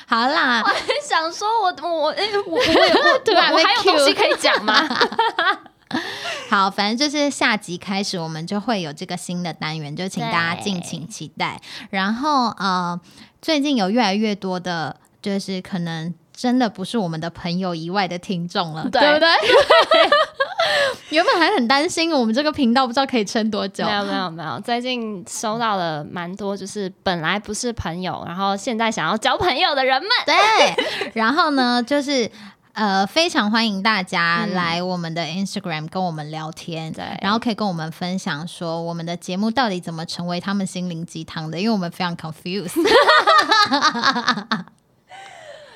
[0.06, 2.58] 好啦，我很想说我我我哎我我
[3.12, 4.88] 我突然被我还有东西可以讲吗？
[6.48, 11.60] 好，反正就是下集开始，我们就会有这个新的单元，就请大家敬请期待。
[11.90, 13.00] 然后呃，
[13.42, 19.28] 最近有越来越多的，就是可能真的不是我们的朋友以外的听众了，对对不对？
[21.10, 23.92] 原本还很担心我们这个频道不知道可以撑多久没。
[23.92, 30.08] 有没有没有，最近收到了蛮多，就是本来不是朋友，然后现在想要交朋友的人们。
[30.24, 32.30] 对，然后呢，就是
[32.72, 42.76] 呃，非常欢迎大家嗯来我们的 Instagram 跟我们聊天，对然后可以跟我们分享说我们的节目到底怎么成为他们心灵鸡汤的，因为我们非常 confused。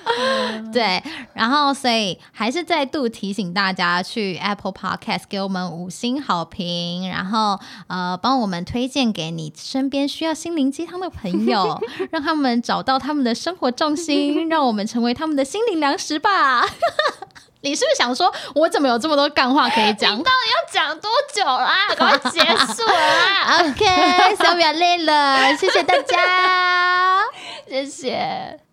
[0.73, 1.03] 对，
[1.35, 11.81] 然后所以还是再度提醒大家去 Apple Podcast 给我们五星好评，然后呃帮我们推荐给你身边需要心灵鸡汤的朋友，
[12.11, 16.67] 让他们找到他们的生活重心， 让我们成为他们的心灵粮食吧。
[17.63, 21.89] 你是不是想说，我怎么有这么多干话可以讲到底要讲多久啦？
[21.97, 27.23] 赶快结束了啦！？OK，小表累了，谢谢大家。
[27.67, 28.64] 谢谢。